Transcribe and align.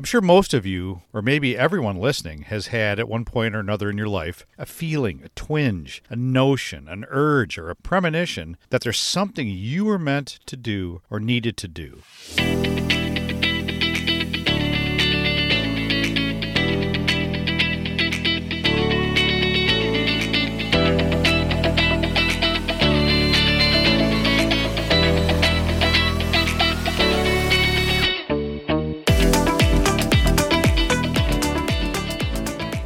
I'm 0.00 0.04
sure 0.04 0.22
most 0.22 0.54
of 0.54 0.64
you, 0.64 1.02
or 1.12 1.20
maybe 1.20 1.58
everyone 1.58 1.96
listening, 1.96 2.44
has 2.44 2.68
had 2.68 2.98
at 2.98 3.06
one 3.06 3.26
point 3.26 3.54
or 3.54 3.58
another 3.60 3.90
in 3.90 3.98
your 3.98 4.08
life 4.08 4.46
a 4.56 4.64
feeling, 4.64 5.20
a 5.22 5.28
twinge, 5.28 6.02
a 6.08 6.16
notion, 6.16 6.88
an 6.88 7.04
urge, 7.10 7.58
or 7.58 7.68
a 7.68 7.76
premonition 7.76 8.56
that 8.70 8.80
there's 8.80 8.98
something 8.98 9.46
you 9.46 9.84
were 9.84 9.98
meant 9.98 10.38
to 10.46 10.56
do 10.56 11.02
or 11.10 11.20
needed 11.20 11.58
to 11.58 11.68
do. 11.68 12.00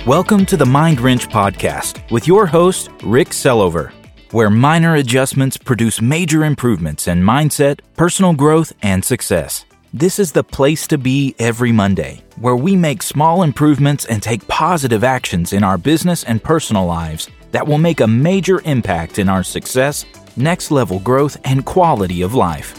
Welcome 0.06 0.44
to 0.46 0.58
the 0.58 0.66
Mind 0.66 1.00
Wrench 1.00 1.30
Podcast 1.30 2.10
with 2.10 2.26
your 2.26 2.44
host, 2.44 2.90
Rick 3.02 3.28
Sellover, 3.28 3.90
where 4.32 4.50
minor 4.50 4.96
adjustments 4.96 5.56
produce 5.56 6.02
major 6.02 6.44
improvements 6.44 7.08
in 7.08 7.22
mindset, 7.22 7.80
personal 7.96 8.34
growth, 8.34 8.74
and 8.82 9.02
success. 9.02 9.64
This 9.94 10.18
is 10.18 10.30
the 10.30 10.44
place 10.44 10.86
to 10.88 10.98
be 10.98 11.34
every 11.38 11.72
Monday, 11.72 12.22
where 12.36 12.54
we 12.54 12.76
make 12.76 13.02
small 13.02 13.44
improvements 13.44 14.04
and 14.04 14.22
take 14.22 14.46
positive 14.46 15.04
actions 15.04 15.54
in 15.54 15.64
our 15.64 15.78
business 15.78 16.22
and 16.24 16.44
personal 16.44 16.84
lives 16.84 17.30
that 17.52 17.66
will 17.66 17.78
make 17.78 18.00
a 18.00 18.06
major 18.06 18.60
impact 18.66 19.18
in 19.18 19.30
our 19.30 19.42
success, 19.42 20.04
next 20.36 20.70
level 20.70 20.98
growth, 20.98 21.38
and 21.44 21.64
quality 21.64 22.20
of 22.20 22.34
life. 22.34 22.78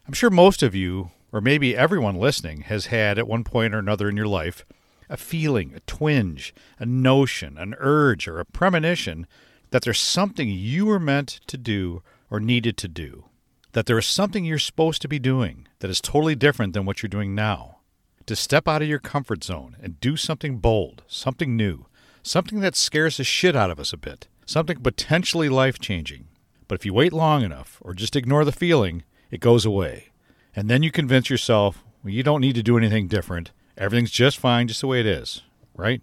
I'm 0.05 0.13
sure 0.13 0.29
most 0.29 0.61
of 0.61 0.75
you, 0.75 1.11
or 1.31 1.39
maybe 1.39 1.75
everyone 1.75 2.15
listening, 2.15 2.61
has 2.61 2.87
had 2.87 3.17
at 3.17 3.27
one 3.27 3.45
point 3.45 3.73
or 3.73 3.79
another 3.79 4.09
in 4.09 4.17
your 4.17 4.27
life 4.27 4.65
a 5.09 5.15
feeling, 5.15 5.73
a 5.73 5.79
twinge, 5.81 6.53
a 6.79 6.85
notion, 6.85 7.57
an 7.57 7.75
urge, 7.79 8.27
or 8.27 8.39
a 8.39 8.45
premonition 8.45 9.25
that 9.71 9.83
there's 9.83 9.99
something 9.99 10.49
you 10.49 10.85
were 10.85 10.99
meant 10.99 11.39
to 11.47 11.57
do 11.57 12.03
or 12.29 12.41
needed 12.41 12.75
to 12.77 12.89
do. 12.89 13.25
That 13.71 13.85
there 13.85 13.97
is 13.97 14.05
something 14.05 14.43
you're 14.43 14.59
supposed 14.59 15.01
to 15.03 15.07
be 15.07 15.19
doing 15.19 15.67
that 15.79 15.89
is 15.89 16.01
totally 16.01 16.35
different 16.35 16.73
than 16.73 16.85
what 16.85 17.01
you're 17.01 17.09
doing 17.09 17.33
now. 17.33 17.77
To 18.25 18.35
step 18.35 18.67
out 18.67 18.81
of 18.81 18.87
your 18.89 18.99
comfort 18.99 19.45
zone 19.45 19.77
and 19.81 20.01
do 20.01 20.17
something 20.17 20.57
bold, 20.57 21.03
something 21.07 21.55
new, 21.55 21.85
something 22.21 22.59
that 22.59 22.75
scares 22.75 23.15
the 23.15 23.23
shit 23.23 23.55
out 23.55 23.71
of 23.71 23.79
us 23.79 23.93
a 23.93 23.97
bit, 23.97 24.27
something 24.45 24.77
potentially 24.81 25.47
life 25.47 25.79
changing. 25.79 26.26
But 26.67 26.75
if 26.75 26.85
you 26.85 26.93
wait 26.93 27.13
long 27.13 27.43
enough 27.43 27.77
or 27.81 27.93
just 27.93 28.15
ignore 28.15 28.45
the 28.45 28.51
feeling, 28.51 29.03
it 29.31 29.39
goes 29.39 29.65
away. 29.65 30.09
And 30.55 30.69
then 30.69 30.83
you 30.83 30.91
convince 30.91 31.29
yourself, 31.29 31.83
well, 32.03 32.13
you 32.13 32.23
don't 32.23 32.41
need 32.41 32.55
to 32.55 32.63
do 32.63 32.77
anything 32.77 33.07
different. 33.07 33.51
Everything's 33.77 34.11
just 34.11 34.37
fine 34.39 34.67
just 34.67 34.81
the 34.81 34.87
way 34.87 34.99
it 34.99 35.05
is, 35.05 35.43
right? 35.75 36.01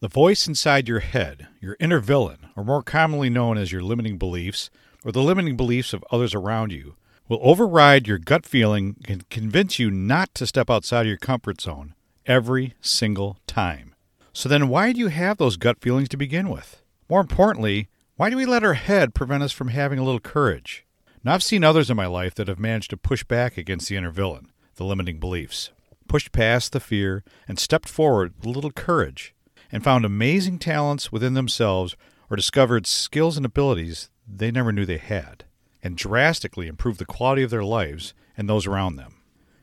The 0.00 0.08
voice 0.08 0.46
inside 0.46 0.88
your 0.88 1.00
head, 1.00 1.48
your 1.60 1.76
inner 1.80 1.98
villain, 1.98 2.48
or 2.56 2.64
more 2.64 2.82
commonly 2.82 3.28
known 3.28 3.58
as 3.58 3.72
your 3.72 3.82
limiting 3.82 4.16
beliefs, 4.16 4.70
or 5.04 5.12
the 5.12 5.22
limiting 5.22 5.56
beliefs 5.56 5.92
of 5.92 6.04
others 6.10 6.34
around 6.34 6.72
you, 6.72 6.94
will 7.28 7.40
override 7.42 8.08
your 8.08 8.18
gut 8.18 8.46
feeling 8.46 8.96
and 9.06 9.28
convince 9.28 9.78
you 9.78 9.90
not 9.90 10.34
to 10.34 10.46
step 10.46 10.70
outside 10.70 11.02
of 11.02 11.06
your 11.06 11.16
comfort 11.16 11.60
zone 11.60 11.94
every 12.26 12.74
single 12.80 13.38
time. 13.46 13.94
So 14.32 14.48
then, 14.48 14.68
why 14.68 14.92
do 14.92 14.98
you 14.98 15.08
have 15.08 15.38
those 15.38 15.56
gut 15.56 15.80
feelings 15.80 16.08
to 16.10 16.16
begin 16.16 16.48
with? 16.48 16.82
More 17.08 17.20
importantly, 17.20 17.88
why 18.20 18.28
do 18.28 18.36
we 18.36 18.44
let 18.44 18.62
our 18.62 18.74
head 18.74 19.14
prevent 19.14 19.42
us 19.42 19.50
from 19.50 19.68
having 19.68 19.98
a 19.98 20.04
little 20.04 20.20
courage? 20.20 20.84
Now, 21.24 21.32
I've 21.32 21.42
seen 21.42 21.64
others 21.64 21.88
in 21.88 21.96
my 21.96 22.04
life 22.04 22.34
that 22.34 22.48
have 22.48 22.58
managed 22.58 22.90
to 22.90 22.98
push 22.98 23.24
back 23.24 23.56
against 23.56 23.88
the 23.88 23.96
inner 23.96 24.10
villain, 24.10 24.52
the 24.74 24.84
limiting 24.84 25.18
beliefs, 25.18 25.70
pushed 26.06 26.30
past 26.30 26.72
the 26.72 26.80
fear, 26.80 27.24
and 27.48 27.58
stepped 27.58 27.88
forward 27.88 28.34
with 28.36 28.44
a 28.44 28.50
little 28.50 28.72
courage, 28.72 29.34
and 29.72 29.82
found 29.82 30.04
amazing 30.04 30.58
talents 30.58 31.10
within 31.10 31.32
themselves 31.32 31.96
or 32.28 32.36
discovered 32.36 32.86
skills 32.86 33.38
and 33.38 33.46
abilities 33.46 34.10
they 34.28 34.50
never 34.50 34.70
knew 34.70 34.84
they 34.84 34.98
had, 34.98 35.44
and 35.82 35.96
drastically 35.96 36.66
improved 36.66 36.98
the 36.98 37.06
quality 37.06 37.42
of 37.42 37.48
their 37.48 37.64
lives 37.64 38.12
and 38.36 38.50
those 38.50 38.66
around 38.66 38.96
them. 38.96 39.14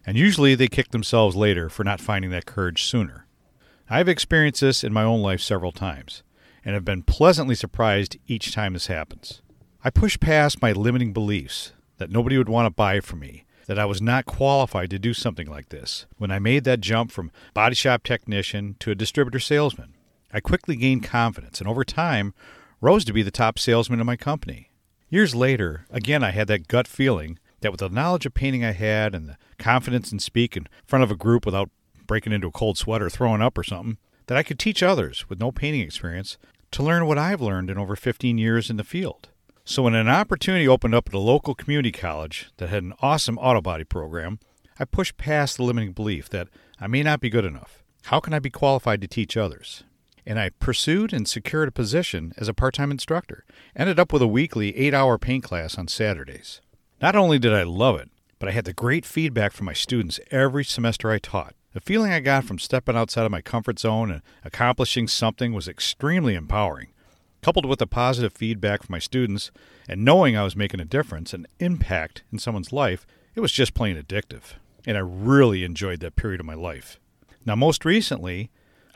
And 0.03 0.17
usually 0.17 0.55
they 0.55 0.67
kick 0.67 0.89
themselves 0.89 1.35
later 1.35 1.69
for 1.69 1.83
not 1.83 2.01
finding 2.01 2.31
that 2.31 2.47
courage 2.47 2.85
sooner. 2.85 3.27
I've 3.87 4.09
experienced 4.09 4.61
this 4.61 4.83
in 4.83 4.91
my 4.91 5.03
own 5.03 5.21
life 5.21 5.41
several 5.41 5.71
times 5.71 6.23
and 6.67 6.73
have 6.73 6.83
been 6.83 7.01
pleasantly 7.01 7.55
surprised 7.55 8.17
each 8.27 8.53
time 8.53 8.73
this 8.73 8.87
happens. 8.87 9.41
I 9.85 9.89
push 9.89 10.19
past 10.19 10.61
my 10.61 10.73
limiting 10.73 11.13
beliefs 11.13 11.71
that 11.97 12.11
nobody 12.11 12.37
would 12.37 12.49
want 12.49 12.65
to 12.65 12.69
buy 12.71 12.99
from 12.99 13.19
me, 13.19 13.45
that 13.67 13.79
I 13.79 13.85
was 13.85 14.01
not 14.01 14.25
qualified 14.25 14.89
to 14.89 14.99
do 14.99 15.13
something 15.13 15.49
like 15.49 15.69
this. 15.69 16.07
When 16.17 16.29
I 16.29 16.39
made 16.39 16.65
that 16.65 16.81
jump 16.81 17.09
from 17.09 17.31
body 17.53 17.73
shop 17.73 18.03
technician 18.03 18.75
to 18.81 18.91
a 18.91 18.95
distributor 18.95 19.39
salesman, 19.39 19.93
I 20.33 20.41
quickly 20.41 20.75
gained 20.75 21.05
confidence 21.05 21.61
and 21.61 21.69
over 21.69 21.85
time 21.85 22.33
rose 22.81 23.05
to 23.05 23.13
be 23.13 23.23
the 23.23 23.31
top 23.31 23.57
salesman 23.57 24.01
in 24.01 24.05
my 24.05 24.17
company. 24.17 24.69
Years 25.09 25.33
later, 25.33 25.85
again, 25.89 26.21
I 26.21 26.31
had 26.31 26.49
that 26.49 26.67
gut 26.67 26.85
feeling 26.85 27.39
that 27.61 27.71
with 27.71 27.79
the 27.79 27.87
knowledge 27.87 28.25
of 28.25 28.33
painting 28.33 28.65
I 28.65 28.73
had 28.73 29.15
and 29.15 29.29
the 29.29 29.37
confidence 29.57 30.11
in 30.11 30.19
speak 30.19 30.57
in 30.57 30.67
front 30.85 31.03
of 31.03 31.11
a 31.11 31.15
group 31.15 31.45
without 31.45 31.69
breaking 32.05 32.33
into 32.33 32.47
a 32.47 32.51
cold 32.51 32.77
sweat 32.77 33.01
or 33.01 33.09
throwing 33.09 33.41
up 33.41 33.57
or 33.57 33.63
something, 33.63 33.99
that 34.25 34.37
I 34.37 34.43
could 34.43 34.59
teach 34.59 34.83
others 34.83 35.29
with 35.29 35.39
no 35.39 35.53
painting 35.53 35.79
experience 35.79 36.37
to 36.71 36.83
learn 36.83 37.05
what 37.05 37.17
I've 37.17 37.41
learned 37.41 37.69
in 37.69 37.77
over 37.77 37.95
15 37.95 38.37
years 38.37 38.69
in 38.69 38.77
the 38.77 38.83
field. 38.83 39.29
So, 39.65 39.83
when 39.83 39.95
an 39.95 40.07
opportunity 40.07 40.67
opened 40.67 40.95
up 40.95 41.09
at 41.09 41.13
a 41.13 41.19
local 41.19 41.53
community 41.53 41.91
college 41.91 42.51
that 42.57 42.69
had 42.69 42.83
an 42.83 42.93
awesome 43.01 43.37
auto 43.37 43.61
body 43.61 43.83
program, 43.83 44.39
I 44.79 44.85
pushed 44.85 45.17
past 45.17 45.57
the 45.57 45.63
limiting 45.63 45.91
belief 45.91 46.29
that 46.29 46.47
I 46.79 46.87
may 46.87 47.03
not 47.03 47.19
be 47.19 47.29
good 47.29 47.45
enough. 47.45 47.83
How 48.05 48.19
can 48.19 48.33
I 48.33 48.39
be 48.39 48.49
qualified 48.49 49.01
to 49.01 49.07
teach 49.07 49.35
others? 49.35 49.83
And 50.25 50.39
I 50.39 50.49
pursued 50.49 51.11
and 51.11 51.27
secured 51.27 51.67
a 51.67 51.71
position 51.71 52.33
as 52.37 52.47
a 52.47 52.53
part 52.53 52.75
time 52.75 52.91
instructor, 52.91 53.43
ended 53.75 53.99
up 53.99 54.13
with 54.13 54.21
a 54.21 54.27
weekly 54.27 54.77
eight 54.77 54.93
hour 54.93 55.17
paint 55.17 55.43
class 55.43 55.77
on 55.77 55.87
Saturdays. 55.87 56.61
Not 57.01 57.15
only 57.15 57.37
did 57.39 57.53
I 57.53 57.63
love 57.63 57.99
it, 57.99 58.09
but 58.39 58.47
I 58.47 58.53
had 58.53 58.65
the 58.65 58.73
great 58.73 59.05
feedback 59.05 59.51
from 59.51 59.65
my 59.65 59.73
students 59.73 60.19
every 60.31 60.63
semester 60.63 61.11
I 61.11 61.19
taught. 61.19 61.55
The 61.77 61.81
feeling 61.81 62.11
I 62.11 62.21
got 62.21 62.43
from 62.43 62.57
stepping 62.57 62.95
outside 62.95 63.27
of 63.27 63.31
my 63.31 63.41
comfort 63.41 63.77
zone 63.77 64.09
and 64.09 64.23
accomplishing 64.43 65.07
something 65.07 65.53
was 65.53 65.67
extremely 65.67 66.33
empowering. 66.33 66.87
coupled 67.43 67.67
with 67.67 67.77
the 67.77 67.85
positive 67.85 68.33
feedback 68.33 68.81
from 68.81 68.93
my 68.93 68.97
students 68.97 69.51
and 69.87 70.03
knowing 70.03 70.35
I 70.35 70.43
was 70.43 70.55
making 70.55 70.79
a 70.79 70.85
difference, 70.85 71.35
an 71.35 71.45
impact 71.59 72.23
in 72.31 72.39
someone's 72.39 72.73
life, 72.73 73.05
it 73.35 73.41
was 73.41 73.51
just 73.51 73.75
plain 73.75 73.95
addictive. 73.95 74.55
And 74.87 74.97
I 74.97 75.01
really 75.01 75.63
enjoyed 75.63 75.99
that 75.99 76.15
period 76.15 76.39
of 76.39 76.47
my 76.47 76.55
life. 76.55 76.99
Now, 77.45 77.55
most 77.55 77.85
recently, 77.85 78.49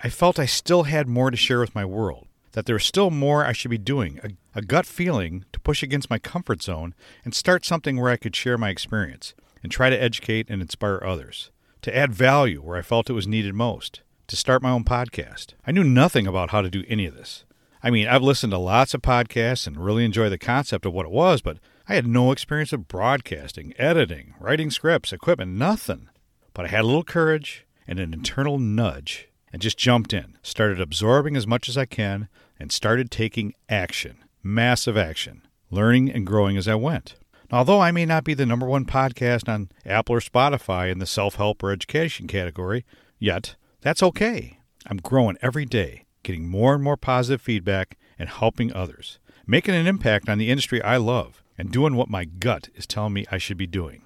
I 0.04 0.10
felt 0.10 0.40
I 0.40 0.48
still 0.48 0.86
had 0.86 1.08
more 1.08 1.30
to 1.30 1.38
share 1.38 1.60
with 1.60 1.76
my 1.76 1.86
world, 1.86 2.30
that 2.54 2.66
there 2.66 2.78
was 2.78 2.84
still 2.84 3.12
more 3.12 3.46
I 3.46 3.52
should 3.52 3.70
be 3.70 3.78
doing, 3.78 4.20
a, 4.24 4.32
a 4.58 4.64
gut 4.64 4.88
feeling 4.88 5.46
to 5.54 5.60
push 5.60 5.84
against 5.84 6.10
my 6.10 6.18
comfort 6.18 6.64
zone 6.64 6.96
and 7.24 7.36
start 7.36 7.64
something 7.64 8.02
where 8.02 8.10
I 8.10 8.18
could 8.18 8.36
share 8.36 8.58
my 8.58 8.72
experience 8.72 9.36
and 9.62 9.72
try 9.72 9.92
to 9.92 10.02
educate 10.02 10.50
and 10.50 10.64
inspire 10.64 11.00
others, 11.06 11.52
to 11.82 11.96
add 11.96 12.14
value 12.14 12.62
where 12.62 12.78
I 12.78 12.82
felt 12.82 13.10
it 13.10 13.14
was 13.14 13.28
needed 13.28 13.54
most, 13.54 14.02
to 14.28 14.36
start 14.36 14.62
my 14.62 14.72
own 14.72 14.84
podcast. 14.84 15.54
I 15.66 15.72
knew 15.72 15.84
nothing 15.84 16.28
about 16.28 16.52
how 16.52 16.62
to 16.62 16.70
do 16.70 16.84
any 16.88 17.06
of 17.06 17.16
this. 17.16 17.46
I 17.84 17.90
mean, 17.90 18.08
I've 18.08 18.22
listened 18.22 18.52
to 18.52 18.58
lots 18.58 18.94
of 18.94 19.02
podcasts 19.02 19.66
and 19.66 19.84
really 19.84 20.06
enjoy 20.06 20.30
the 20.30 20.38
concept 20.38 20.86
of 20.86 20.94
what 20.94 21.08
it 21.08 21.12
was, 21.12 21.42
but 21.42 21.58
I 21.88 21.96
had 21.96 22.06
no 22.06 22.32
experience 22.32 22.72
of 22.72 22.88
broadcasting, 22.88 23.74
editing, 23.78 24.36
writing 24.40 24.70
scripts, 24.70 25.12
equipment, 25.12 25.54
nothing. 25.54 26.10
But 26.54 26.66
I 26.66 26.68
had 26.70 26.82
a 26.82 26.88
little 26.88 27.04
courage 27.04 27.66
and 27.88 28.00
an 28.00 28.14
internal 28.14 28.60
nudge 28.60 29.30
and 29.52 29.62
just 29.62 29.78
jumped 29.78 30.14
in, 30.14 30.38
started 30.44 30.80
absorbing 30.80 31.36
as 31.36 31.48
much 31.48 31.68
as 31.68 31.78
I 31.78 31.86
can, 31.86 32.30
and 32.60 32.72
started 32.72 33.10
taking 33.10 33.54
action, 33.68 34.24
massive 34.44 34.96
action, 34.96 35.42
learning 35.72 36.12
and 36.12 36.26
growing 36.28 36.58
as 36.58 36.68
I 36.68 36.76
went. 36.76 37.16
Although 37.54 37.82
I 37.82 37.92
may 37.92 38.06
not 38.06 38.24
be 38.24 38.34
the 38.34 38.46
number 38.46 38.66
one 38.66 38.86
podcast 38.86 39.50
on 39.50 39.70
Apple 39.86 40.16
or 40.16 40.22
Spotify 40.22 40.90
in 40.90 41.00
the 41.00 41.06
self 41.06 41.36
help 41.36 41.62
or 41.62 41.72
education 41.72 42.26
category 42.26 42.86
yet, 43.20 43.56
that's 43.82 44.02
okay. 44.02 44.60
I'm 44.88 44.98
growing 44.98 45.38
every 45.42 45.66
day, 45.66 46.06
getting 46.24 46.48
more 46.48 46.74
and 46.74 46.82
more 46.82 46.96
positive 46.96 47.42
feedback 47.42 47.98
and 48.18 48.30
helping 48.30 48.72
others, 48.74 49.20
making 49.46 49.76
an 49.76 49.86
impact 49.86 50.30
on 50.30 50.38
the 50.38 50.50
industry 50.50 50.82
I 50.82 50.96
love, 50.96 51.44
and 51.58 51.74
doing 51.74 51.96
what 51.96 52.10
my 52.10 52.24
gut 52.24 52.70
is 52.74 52.88
telling 52.88 53.12
me 53.12 53.26
I 53.30 53.38
should 53.38 53.58
be 53.58 53.68
doing. 53.68 54.04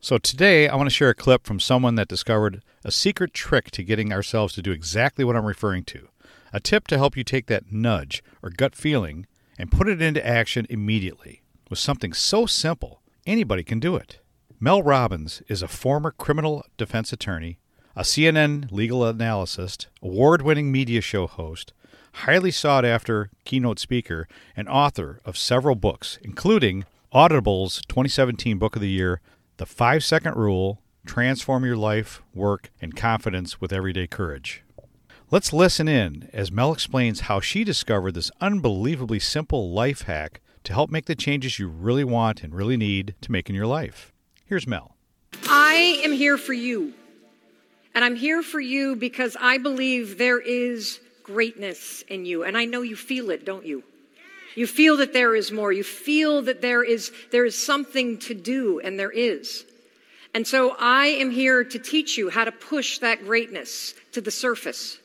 So 0.00 0.16
today, 0.16 0.68
I 0.68 0.76
want 0.76 0.86
to 0.86 0.94
share 0.94 1.08
a 1.08 1.14
clip 1.14 1.46
from 1.46 1.58
someone 1.58 1.96
that 1.96 2.06
discovered 2.06 2.62
a 2.84 2.92
secret 2.92 3.34
trick 3.34 3.72
to 3.72 3.82
getting 3.82 4.12
ourselves 4.12 4.54
to 4.54 4.62
do 4.62 4.70
exactly 4.70 5.24
what 5.24 5.34
I'm 5.34 5.46
referring 5.46 5.82
to. 5.84 6.10
A 6.52 6.60
tip 6.60 6.86
to 6.88 6.98
help 6.98 7.16
you 7.16 7.24
take 7.24 7.46
that 7.46 7.72
nudge 7.72 8.22
or 8.40 8.50
gut 8.50 8.76
feeling 8.76 9.26
and 9.58 9.72
put 9.72 9.88
it 9.88 10.00
into 10.00 10.24
action 10.24 10.66
immediately 10.70 11.42
with 11.74 11.80
something 11.80 12.12
so 12.12 12.46
simple, 12.46 13.02
anybody 13.26 13.64
can 13.64 13.80
do 13.80 13.96
it. 13.96 14.20
Mel 14.60 14.80
Robbins 14.80 15.42
is 15.48 15.60
a 15.60 15.66
former 15.66 16.12
criminal 16.12 16.64
defense 16.76 17.12
attorney, 17.12 17.58
a 17.96 18.02
CNN 18.02 18.70
legal 18.70 19.04
analyst, 19.04 19.88
award 20.00 20.40
winning 20.42 20.70
media 20.70 21.00
show 21.00 21.26
host, 21.26 21.72
highly 22.12 22.52
sought 22.52 22.84
after 22.84 23.28
keynote 23.44 23.80
speaker, 23.80 24.28
and 24.56 24.68
author 24.68 25.18
of 25.24 25.36
several 25.36 25.74
books, 25.74 26.16
including 26.22 26.84
Audible's 27.10 27.82
2017 27.88 28.56
Book 28.56 28.76
of 28.76 28.80
the 28.80 28.88
Year, 28.88 29.20
The 29.56 29.66
Five 29.66 30.04
Second 30.04 30.36
Rule 30.36 30.80
Transform 31.04 31.64
Your 31.64 31.76
Life, 31.76 32.22
Work, 32.32 32.70
and 32.80 32.94
Confidence 32.94 33.60
with 33.60 33.72
Everyday 33.72 34.06
Courage. 34.06 34.62
Let's 35.28 35.52
listen 35.52 35.88
in 35.88 36.30
as 36.32 36.52
Mel 36.52 36.72
explains 36.72 37.22
how 37.22 37.40
she 37.40 37.64
discovered 37.64 38.12
this 38.12 38.30
unbelievably 38.40 39.18
simple 39.18 39.72
life 39.72 40.02
hack 40.02 40.40
to 40.64 40.72
help 40.72 40.90
make 40.90 41.06
the 41.06 41.14
changes 41.14 41.58
you 41.58 41.68
really 41.68 42.04
want 42.04 42.42
and 42.42 42.54
really 42.54 42.76
need 42.76 43.14
to 43.20 43.30
make 43.30 43.48
in 43.48 43.54
your 43.54 43.66
life. 43.66 44.12
Here's 44.46 44.66
Mel. 44.66 44.96
I 45.48 46.00
am 46.04 46.12
here 46.12 46.36
for 46.36 46.52
you. 46.52 46.94
And 47.94 48.04
I'm 48.04 48.16
here 48.16 48.42
for 48.42 48.60
you 48.60 48.96
because 48.96 49.36
I 49.40 49.58
believe 49.58 50.18
there 50.18 50.40
is 50.40 51.00
greatness 51.22 52.02
in 52.08 52.26
you. 52.26 52.42
And 52.42 52.56
I 52.56 52.64
know 52.64 52.82
you 52.82 52.96
feel 52.96 53.30
it, 53.30 53.44
don't 53.44 53.64
you? 53.64 53.84
You 54.56 54.66
feel 54.66 54.96
that 54.98 55.12
there 55.12 55.34
is 55.34 55.52
more. 55.52 55.72
You 55.72 55.84
feel 55.84 56.42
that 56.42 56.60
there 56.60 56.82
is, 56.82 57.12
there 57.30 57.44
is 57.44 57.56
something 57.56 58.18
to 58.20 58.34
do, 58.34 58.80
and 58.80 58.98
there 58.98 59.10
is. 59.10 59.64
And 60.32 60.46
so 60.46 60.76
I 60.78 61.06
am 61.06 61.30
here 61.30 61.64
to 61.64 61.78
teach 61.78 62.16
you 62.16 62.30
how 62.30 62.44
to 62.44 62.52
push 62.52 62.98
that 62.98 63.24
greatness 63.24 63.94
to 64.12 64.20
the 64.20 64.30
surface. 64.30 64.98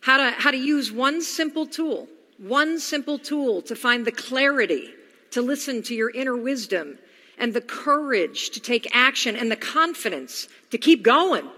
How 0.00 0.16
to, 0.16 0.30
how 0.32 0.50
to 0.50 0.56
use 0.56 0.90
one 0.90 1.22
simple 1.22 1.66
tool 1.66 2.08
one 2.42 2.80
simple 2.80 3.18
tool 3.18 3.62
to 3.62 3.76
find 3.76 4.04
the 4.04 4.12
clarity 4.12 4.90
to 5.30 5.40
listen 5.40 5.82
to 5.82 5.94
your 5.94 6.10
inner 6.10 6.36
wisdom 6.36 6.98
and 7.38 7.54
the 7.54 7.60
courage 7.60 8.50
to 8.50 8.60
take 8.60 8.94
action 8.94 9.36
and 9.36 9.50
the 9.50 9.56
confidence 9.56 10.48
to 10.70 10.78
keep 10.78 11.02
going, 11.02 11.48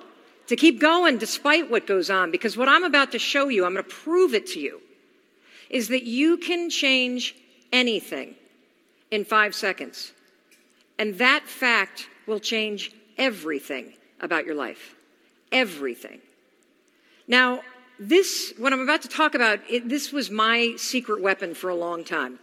to 0.47 0.57
keep 0.57 0.79
going 0.79 1.19
despite 1.19 1.71
what 1.71 1.87
goes 1.87 2.11
on. 2.11 2.31
Because 2.31 2.57
what 2.57 2.69
I'm 2.69 2.85
about 2.85 3.13
to 3.13 3.19
show 3.19 3.49
you, 3.49 3.65
I'm 3.65 3.73
going 3.73 3.85
to 3.85 3.91
prove 3.91 4.35
it 4.35 4.47
to 4.49 4.61
you, 4.61 4.81
is 5.71 5.89
that 5.89 6.05
you 6.05 6.37
can 6.37 6.69
change 6.71 7.35
anything 7.73 8.35
in 9.11 9.25
five 9.25 9.55
seconds. 9.55 10.13
And 10.99 11.19
that 11.19 11.47
fact 11.47 12.09
will 12.27 12.41
change 12.41 12.93
everything 13.19 13.95
about 14.21 14.45
your 14.45 14.55
life. 14.55 14.95
Everything. 15.51 16.21
Now, 17.27 17.63
this, 17.99 18.53
what 18.59 18.73
I'm 18.73 18.81
about 18.81 19.03
to 19.03 19.09
talk 19.09 19.35
about, 19.35 19.61
it, 19.69 19.89
this 19.89 20.13
was 20.13 20.31
my 20.31 20.75
secret 20.77 21.23
weapon 21.23 21.55
for 21.55 21.71
a 21.71 21.75
long 21.75 22.05
time. 22.05 22.39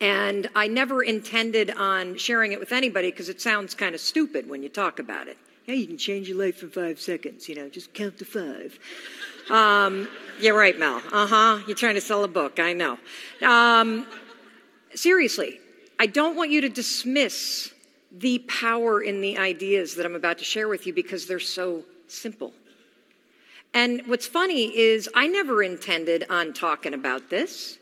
And 0.00 0.48
I 0.54 0.68
never 0.68 1.02
intended 1.02 1.70
on 1.70 2.16
sharing 2.16 2.52
it 2.52 2.60
with 2.60 2.72
anybody 2.72 3.10
because 3.10 3.28
it 3.28 3.40
sounds 3.40 3.74
kind 3.74 3.94
of 3.94 4.00
stupid 4.00 4.48
when 4.48 4.62
you 4.62 4.68
talk 4.68 5.00
about 5.00 5.26
it. 5.26 5.36
Yeah, 5.66 5.74
you 5.74 5.86
can 5.86 5.98
change 5.98 6.28
your 6.28 6.38
life 6.38 6.62
in 6.62 6.70
five 6.70 7.00
seconds, 7.00 7.48
you 7.48 7.54
know, 7.54 7.68
just 7.68 7.92
count 7.92 8.18
to 8.18 8.24
five. 8.24 8.78
Um, 9.50 10.08
you're 10.40 10.56
right, 10.56 10.78
Mel. 10.78 11.02
Uh 11.12 11.26
huh. 11.26 11.58
You're 11.66 11.76
trying 11.76 11.96
to 11.96 12.00
sell 12.00 12.24
a 12.24 12.28
book, 12.28 12.60
I 12.60 12.72
know. 12.72 12.98
Um, 13.42 14.06
seriously, 14.94 15.60
I 15.98 16.06
don't 16.06 16.36
want 16.36 16.50
you 16.50 16.60
to 16.60 16.68
dismiss 16.68 17.72
the 18.12 18.38
power 18.40 19.02
in 19.02 19.20
the 19.20 19.36
ideas 19.36 19.96
that 19.96 20.06
I'm 20.06 20.14
about 20.14 20.38
to 20.38 20.44
share 20.44 20.68
with 20.68 20.86
you 20.86 20.94
because 20.94 21.26
they're 21.26 21.40
so 21.40 21.82
simple. 22.06 22.52
And 23.74 24.02
what's 24.06 24.26
funny 24.26 24.76
is 24.76 25.08
I 25.14 25.26
never 25.26 25.62
intended 25.62 26.24
on 26.30 26.52
talking 26.52 26.94
about 26.94 27.30
this. 27.30 27.78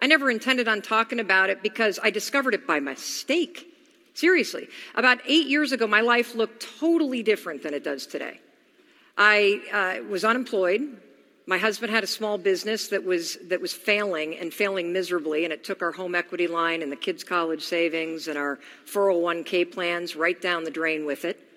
I 0.00 0.06
never 0.06 0.30
intended 0.30 0.68
on 0.68 0.82
talking 0.82 1.20
about 1.20 1.50
it 1.50 1.62
because 1.62 1.98
I 2.02 2.10
discovered 2.10 2.54
it 2.54 2.66
by 2.66 2.80
mistake. 2.80 3.66
Seriously. 4.14 4.68
About 4.94 5.18
eight 5.26 5.46
years 5.46 5.72
ago, 5.72 5.86
my 5.86 6.00
life 6.00 6.34
looked 6.34 6.66
totally 6.80 7.22
different 7.22 7.62
than 7.62 7.74
it 7.74 7.84
does 7.84 8.06
today. 8.06 8.40
I 9.16 10.00
uh, 10.02 10.08
was 10.08 10.24
unemployed. 10.24 11.00
My 11.46 11.58
husband 11.58 11.92
had 11.92 12.04
a 12.04 12.08
small 12.08 12.36
business 12.36 12.88
that 12.88 13.04
was, 13.04 13.36
that 13.44 13.60
was 13.60 13.72
failing 13.72 14.36
and 14.36 14.52
failing 14.52 14.92
miserably, 14.92 15.44
and 15.44 15.52
it 15.52 15.64
took 15.64 15.82
our 15.82 15.92
home 15.92 16.14
equity 16.14 16.46
line 16.46 16.82
and 16.82 16.92
the 16.92 16.96
kids' 16.96 17.24
college 17.24 17.62
savings 17.62 18.28
and 18.28 18.36
our 18.36 18.58
401k 18.86 19.72
plans 19.72 20.14
right 20.14 20.40
down 20.40 20.64
the 20.64 20.70
drain 20.70 21.06
with 21.06 21.24
it 21.24 21.47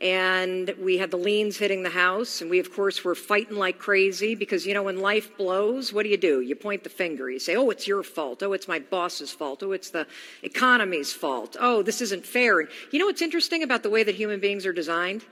and 0.00 0.72
we 0.80 0.98
had 0.98 1.10
the 1.10 1.16
liens 1.16 1.56
hitting 1.56 1.82
the 1.82 1.90
house. 1.90 2.40
And 2.40 2.50
we 2.50 2.60
of 2.60 2.72
course 2.72 3.02
were 3.02 3.14
fighting 3.14 3.56
like 3.56 3.78
crazy 3.78 4.34
because 4.34 4.66
you 4.66 4.74
know 4.74 4.84
when 4.84 5.00
life 5.00 5.36
blows 5.36 5.92
what 5.92 6.04
do 6.04 6.08
you 6.08 6.16
do? 6.16 6.40
You 6.40 6.54
point 6.54 6.84
the 6.84 6.90
finger. 6.90 7.28
You 7.28 7.38
say 7.38 7.56
oh 7.56 7.70
it's 7.70 7.86
your 7.86 8.02
fault. 8.02 8.42
Oh 8.42 8.52
it's 8.52 8.68
my 8.68 8.78
boss's 8.78 9.32
fault. 9.32 9.62
Oh 9.62 9.72
it's 9.72 9.90
the 9.90 10.06
economy's 10.42 11.12
fault. 11.12 11.56
Oh 11.58 11.82
this 11.82 12.00
isn't 12.00 12.24
fair. 12.24 12.60
And 12.60 12.68
you 12.92 12.98
know 12.98 13.06
what's 13.06 13.22
interesting 13.22 13.62
about 13.62 13.82
the 13.82 13.90
way 13.90 14.04
that 14.04 14.14
human 14.14 14.40
beings 14.40 14.66
are 14.66 14.72
designed? 14.72 15.24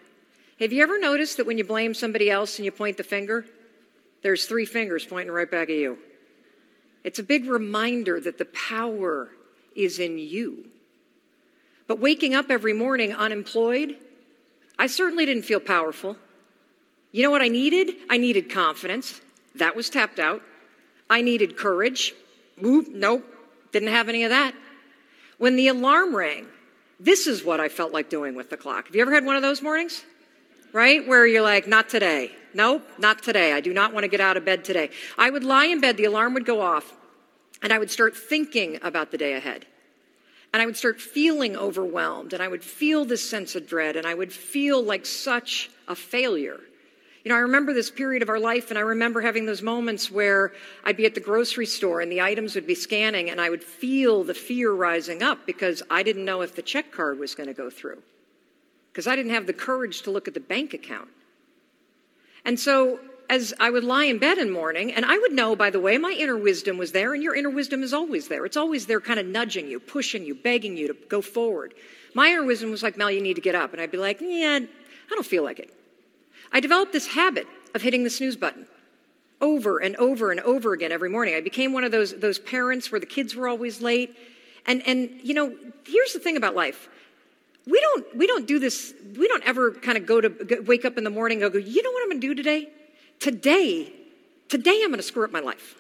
Have 0.59 0.73
you 0.73 0.83
ever 0.83 0.99
noticed 0.99 1.37
that 1.37 1.47
when 1.47 1.59
you 1.59 1.65
blame 1.65 1.95
somebody 1.95 2.31
else 2.31 2.59
and 2.59 2.65
you 2.65 2.73
point 2.73 2.97
the 2.97 3.05
finger 3.05 3.45
there's 4.23 4.47
three 4.47 4.65
fingers 4.65 5.05
pointing 5.05 5.33
right 5.33 5.51
back 5.51 5.71
at 5.71 5.77
you? 5.77 5.99
It's 7.05 7.21
a 7.21 7.23
big 7.23 7.47
reminder 7.47 8.19
that 8.19 8.39
the 8.39 8.47
power 8.47 9.31
is 9.77 10.01
in 10.01 10.19
you. 10.19 10.65
But 11.87 12.01
waking 12.01 12.35
up 12.35 12.51
every 12.51 12.73
morning 12.73 13.15
unemployed 13.15 13.97
I 14.79 14.87
certainly 14.87 15.27
didn't 15.27 15.45
feel 15.45 15.61
powerful. 15.61 16.17
You 17.13 17.23
know 17.23 17.31
what 17.31 17.43
I 17.43 17.49
needed? 17.49 17.95
I 18.11 18.19
needed 18.19 18.51
confidence. 18.51 19.21
That 19.55 19.75
was 19.75 19.89
tapped 19.89 20.19
out. 20.19 20.43
I 21.09 21.23
needed 21.23 21.57
courage. 21.57 22.15
Oop, 22.65 22.89
nope, 22.89 23.25
didn't 23.73 23.89
have 23.89 24.09
any 24.09 24.25
of 24.25 24.31
that. 24.31 24.55
When 25.39 25.57
the 25.57 25.69
alarm 25.69 26.17
rang, 26.17 26.47
this 26.99 27.27
is 27.27 27.45
what 27.45 27.61
I 27.61 27.69
felt 27.69 27.93
like 27.93 28.09
doing 28.09 28.35
with 28.35 28.51
the 28.51 28.57
clock. 28.57 28.87
Have 28.87 28.97
you 28.97 29.03
ever 29.03 29.13
had 29.13 29.25
one 29.25 29.37
of 29.37 29.43
those 29.43 29.63
mornings? 29.63 30.05
Right? 30.73 31.07
Where 31.07 31.27
you're 31.27 31.43
like, 31.43 31.67
not 31.67 31.89
today. 31.89 32.33
Nope, 32.55 32.87
not 32.99 33.23
today. 33.23 33.53
I 33.53 33.61
do 33.61 33.73
not 33.73 33.93
want 33.93 34.05
to 34.05 34.09
get 34.09 34.21
out 34.21 34.37
of 34.37 34.45
bed 34.45 34.65
today. 34.65 34.91
I 35.19 35.31
would 35.31 35.45
lie 35.45 35.67
in 35.67 35.81
bed, 35.81 35.97
the 35.97 36.05
alarm 36.05 36.35
would 36.35 36.47
go 36.47 36.61
off, 36.61 36.95
and 37.63 37.73
I 37.73 37.79
would 37.79 37.91
start 37.91 38.17
thinking 38.17 38.79
about 38.83 39.11
the 39.11 39.19
day 39.19 39.35
ahead. 39.35 39.67
And 40.57 40.63
I 40.63 40.65
would 40.65 40.79
start 40.79 41.03
feeling 41.03 41.55
overwhelmed, 41.55 42.33
and 42.33 42.43
I 42.43 42.49
would 42.49 42.65
feel 42.65 43.05
this 43.05 43.29
sense 43.29 43.57
of 43.57 43.67
dread, 43.67 43.95
and 43.95 44.07
I 44.07 44.15
would 44.15 44.33
feel 44.33 44.83
like 44.83 45.05
such 45.05 45.69
a 45.87 45.95
failure. 45.95 46.59
You 47.23 47.29
know, 47.29 47.35
I 47.35 47.41
remember 47.41 47.75
this 47.75 47.91
period 47.91 48.23
of 48.23 48.31
our 48.31 48.41
life, 48.41 48.71
and 48.71 48.79
I 48.79 48.81
remember 48.81 49.21
having 49.21 49.45
those 49.45 49.61
moments 49.61 50.11
where 50.11 50.55
I'd 50.83 50.97
be 50.97 51.05
at 51.05 51.15
the 51.15 51.21
grocery 51.21 51.67
store 51.67 52.01
and 52.01 52.11
the 52.11 52.23
items 52.23 52.55
would 52.55 52.67
be 52.67 52.75
scanning, 52.75 53.29
and 53.29 53.39
I 53.39 53.51
would 53.51 53.63
feel 53.63 54.25
the 54.25 54.33
fear 54.33 54.73
rising 54.73 55.23
up 55.23 55.45
because 55.45 55.83
I 55.91 56.03
didn't 56.03 56.25
know 56.25 56.41
if 56.41 56.57
the 56.57 56.63
check 56.63 56.91
card 56.91 57.19
was 57.19 57.35
going 57.35 57.49
to 57.49 57.53
go 57.53 57.69
through, 57.69 58.03
because 58.91 59.07
I 59.07 59.15
didn't 59.15 59.33
have 59.33 59.47
the 59.47 59.53
courage 59.53 60.01
to 60.05 60.11
look 60.11 60.27
at 60.27 60.33
the 60.33 60.41
bank 60.41 60.73
account. 60.73 61.11
And 62.47 62.59
so 62.59 62.99
as 63.29 63.53
I 63.59 63.71
would 63.71 63.85
lie 63.85 64.05
in 64.05 64.19
bed 64.19 64.39
in 64.39 64.51
morning, 64.51 64.93
and 64.93 65.05
I 65.05 65.19
would 65.19 65.33
know, 65.33 65.57
by 65.57 65.71
the 65.71 65.81
way, 65.81 65.99
my 65.99 66.13
inner 66.13 66.37
wisdom 66.37 66.79
was 66.79 66.93
there, 66.93 67.15
and 67.15 67.23
your 67.23 67.35
inner 67.35 67.51
wisdom 67.51 67.83
is 67.83 67.93
always 67.93 68.29
there. 68.29 68.45
It's 68.45 68.57
always 68.57 68.87
there, 68.87 69.01
kind 69.01 69.19
of 69.19 69.27
nudging 69.27 69.69
you, 69.69 69.81
pushing 69.81 70.25
you, 70.25 70.35
begging 70.35 70.77
you 70.77 70.89
to 70.89 70.97
go 71.09 71.21
forward. 71.21 71.75
My 72.15 72.29
inner 72.29 72.45
wisdom 72.45 72.71
was 72.71 72.83
like, 72.83 72.97
Mel, 72.97 73.11
you 73.11 73.21
need 73.21 73.35
to 73.35 73.41
get 73.41 73.55
up. 73.55 73.73
And 73.73 73.81
I'd 73.81 73.91
be 73.91 73.99
like, 73.99 74.21
yeah, 74.21 74.61
I 74.61 75.15
don't 75.15 75.27
feel 75.27 75.45
like 75.45 75.59
it. 75.59 75.73
I 76.53 76.61
developed 76.61 76.93
this 76.93 77.09
habit 77.09 77.47
of 77.75 77.83
hitting 77.83 78.05
the 78.05 78.11
snooze 78.11 78.37
button 78.37 78.67
over 79.41 79.79
and 79.79 79.97
over 79.97 80.31
and 80.31 80.41
over 80.41 80.73
again 80.73 80.93
every 80.93 81.11
morning. 81.11 81.35
I 81.35 81.41
became 81.41 81.73
one 81.73 81.85
of 81.85 81.93
those, 81.93 82.15
those 82.15 82.39
parents 82.39 82.91
where 82.91 83.01
the 83.01 83.07
kids 83.07 83.35
were 83.35 83.49
always 83.49 83.83
late. 83.83 84.17
And, 84.67 84.87
and, 84.87 85.21
you 85.23 85.35
know, 85.35 85.55
here's 85.87 86.13
the 86.13 86.21
thing 86.21 86.37
about 86.37 86.55
life. 86.55 86.89
We 87.67 87.81
don't, 87.81 88.17
we 88.17 88.27
don't 88.27 88.47
do 88.47 88.59
this, 88.61 88.95
we 89.19 89.27
don't 89.27 89.43
ever 89.45 89.73
kind 89.73 89.99
of 89.99 90.07
go 90.07 90.21
to 90.21 90.63
wake 90.65 90.85
up 90.85 90.97
in 90.99 91.05
the 91.05 91.11
morning 91.11 91.43
and 91.43 91.53
go, 91.53 91.59
you 91.59 91.83
know 91.83 91.91
what 91.91 92.03
I'm 92.05 92.11
going 92.11 92.21
to 92.21 92.27
do 92.29 92.35
today? 92.35 92.69
Today, 93.21 93.93
today 94.49 94.81
I'm 94.83 94.91
going 94.91 94.99
to 94.99 95.03
screw 95.03 95.25
up 95.25 95.33
my 95.33 95.41
life. 95.41 95.77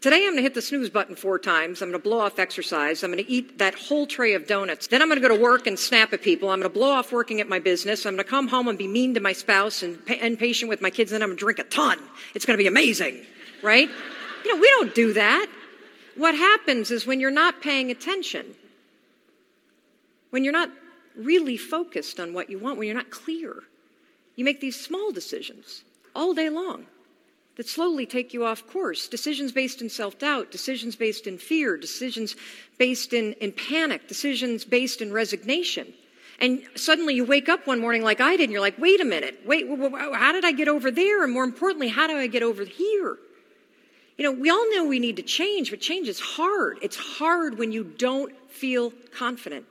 Today 0.00 0.26
I'm 0.26 0.32
going 0.32 0.36
to 0.36 0.42
hit 0.42 0.52
the 0.52 0.60
snooze 0.60 0.90
button 0.90 1.16
four 1.16 1.38
times. 1.38 1.80
I'm 1.80 1.88
going 1.88 1.98
to 1.98 2.08
blow 2.08 2.20
off 2.20 2.38
exercise. 2.38 3.02
I'm 3.02 3.10
going 3.10 3.24
to 3.24 3.30
eat 3.30 3.56
that 3.56 3.74
whole 3.74 4.06
tray 4.06 4.34
of 4.34 4.46
donuts. 4.46 4.88
Then 4.88 5.00
I'm 5.00 5.08
going 5.08 5.20
to 5.20 5.26
go 5.26 5.34
to 5.34 5.42
work 5.42 5.66
and 5.66 5.78
snap 5.78 6.12
at 6.12 6.20
people. 6.20 6.50
I'm 6.50 6.60
going 6.60 6.70
to 6.70 6.78
blow 6.78 6.90
off 6.90 7.10
working 7.10 7.40
at 7.40 7.48
my 7.48 7.58
business. 7.58 8.04
I'm 8.04 8.16
going 8.16 8.24
to 8.24 8.30
come 8.30 8.48
home 8.48 8.68
and 8.68 8.76
be 8.76 8.86
mean 8.86 9.14
to 9.14 9.20
my 9.20 9.32
spouse 9.32 9.82
and 9.82 9.98
impatient 10.08 10.68
with 10.68 10.82
my 10.82 10.90
kids. 10.90 11.10
And 11.10 11.16
then 11.16 11.22
I'm 11.22 11.30
going 11.30 11.38
to 11.38 11.40
drink 11.40 11.58
a 11.58 11.64
ton. 11.64 11.98
It's 12.34 12.44
going 12.44 12.58
to 12.58 12.62
be 12.62 12.68
amazing, 12.68 13.24
right? 13.62 13.88
You 14.44 14.54
know, 14.54 14.60
we 14.60 14.68
don't 14.68 14.94
do 14.94 15.14
that. 15.14 15.46
What 16.16 16.34
happens 16.34 16.90
is 16.90 17.06
when 17.06 17.18
you're 17.18 17.30
not 17.30 17.62
paying 17.62 17.90
attention, 17.90 18.44
when 20.28 20.44
you're 20.44 20.52
not 20.52 20.70
really 21.16 21.56
focused 21.56 22.20
on 22.20 22.34
what 22.34 22.50
you 22.50 22.58
want, 22.58 22.76
when 22.76 22.88
you're 22.88 22.96
not 22.96 23.10
clear, 23.10 23.62
you 24.36 24.44
make 24.44 24.60
these 24.60 24.78
small 24.78 25.12
decisions 25.12 25.82
all 26.14 26.34
day 26.34 26.48
long 26.48 26.86
that 27.56 27.68
slowly 27.68 28.06
take 28.06 28.34
you 28.34 28.44
off 28.44 28.66
course. 28.66 29.06
Decisions 29.08 29.52
based 29.52 29.80
in 29.80 29.88
self 29.88 30.18
doubt, 30.18 30.50
decisions 30.50 30.96
based 30.96 31.26
in 31.26 31.38
fear, 31.38 31.76
decisions 31.76 32.36
based 32.78 33.12
in, 33.12 33.32
in 33.34 33.52
panic, 33.52 34.08
decisions 34.08 34.64
based 34.64 35.00
in 35.00 35.12
resignation. 35.12 35.92
And 36.40 36.62
suddenly 36.74 37.14
you 37.14 37.24
wake 37.24 37.48
up 37.48 37.66
one 37.66 37.80
morning 37.80 38.02
like 38.02 38.20
I 38.20 38.36
did, 38.36 38.44
and 38.44 38.52
you're 38.52 38.60
like, 38.60 38.78
wait 38.78 39.00
a 39.00 39.04
minute, 39.04 39.40
wait, 39.46 39.66
how 39.68 40.32
did 40.32 40.44
I 40.44 40.50
get 40.50 40.68
over 40.68 40.90
there? 40.90 41.22
And 41.22 41.32
more 41.32 41.44
importantly, 41.44 41.88
how 41.88 42.08
do 42.08 42.16
I 42.16 42.26
get 42.26 42.42
over 42.42 42.64
here? 42.64 43.18
You 44.18 44.24
know, 44.24 44.32
we 44.32 44.50
all 44.50 44.70
know 44.70 44.84
we 44.84 44.98
need 44.98 45.16
to 45.16 45.22
change, 45.22 45.70
but 45.70 45.80
change 45.80 46.08
is 46.08 46.20
hard. 46.20 46.78
It's 46.82 46.96
hard 46.96 47.58
when 47.58 47.70
you 47.72 47.84
don't 47.84 48.32
feel 48.48 48.92
confident. 49.16 49.64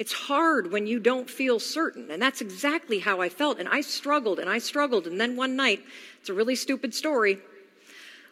It's 0.00 0.14
hard 0.14 0.72
when 0.72 0.86
you 0.86 0.98
don't 0.98 1.28
feel 1.28 1.60
certain. 1.60 2.10
And 2.10 2.22
that's 2.22 2.40
exactly 2.40 3.00
how 3.00 3.20
I 3.20 3.28
felt. 3.28 3.60
And 3.60 3.68
I 3.68 3.82
struggled 3.82 4.38
and 4.38 4.48
I 4.48 4.56
struggled. 4.56 5.06
And 5.06 5.20
then 5.20 5.36
one 5.36 5.56
night, 5.56 5.84
it's 6.18 6.30
a 6.30 6.32
really 6.32 6.56
stupid 6.56 6.94
story, 6.94 7.36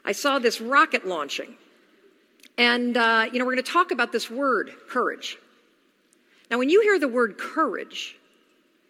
I 0.03 0.13
saw 0.13 0.39
this 0.39 0.63
rocket 0.63 1.07
launching. 1.07 1.57
And, 2.57 2.97
uh, 2.97 3.27
you 3.31 3.39
know, 3.39 3.45
we're 3.45 3.53
going 3.53 3.65
to 3.65 3.71
talk 3.71 3.91
about 3.91 4.13
this 4.13 4.31
word, 4.31 4.73
courage. 4.89 5.37
Now, 6.51 6.57
when 6.57 6.71
you 6.71 6.81
hear 6.81 6.99
the 6.99 7.07
word 7.07 7.37
courage, 7.37 8.17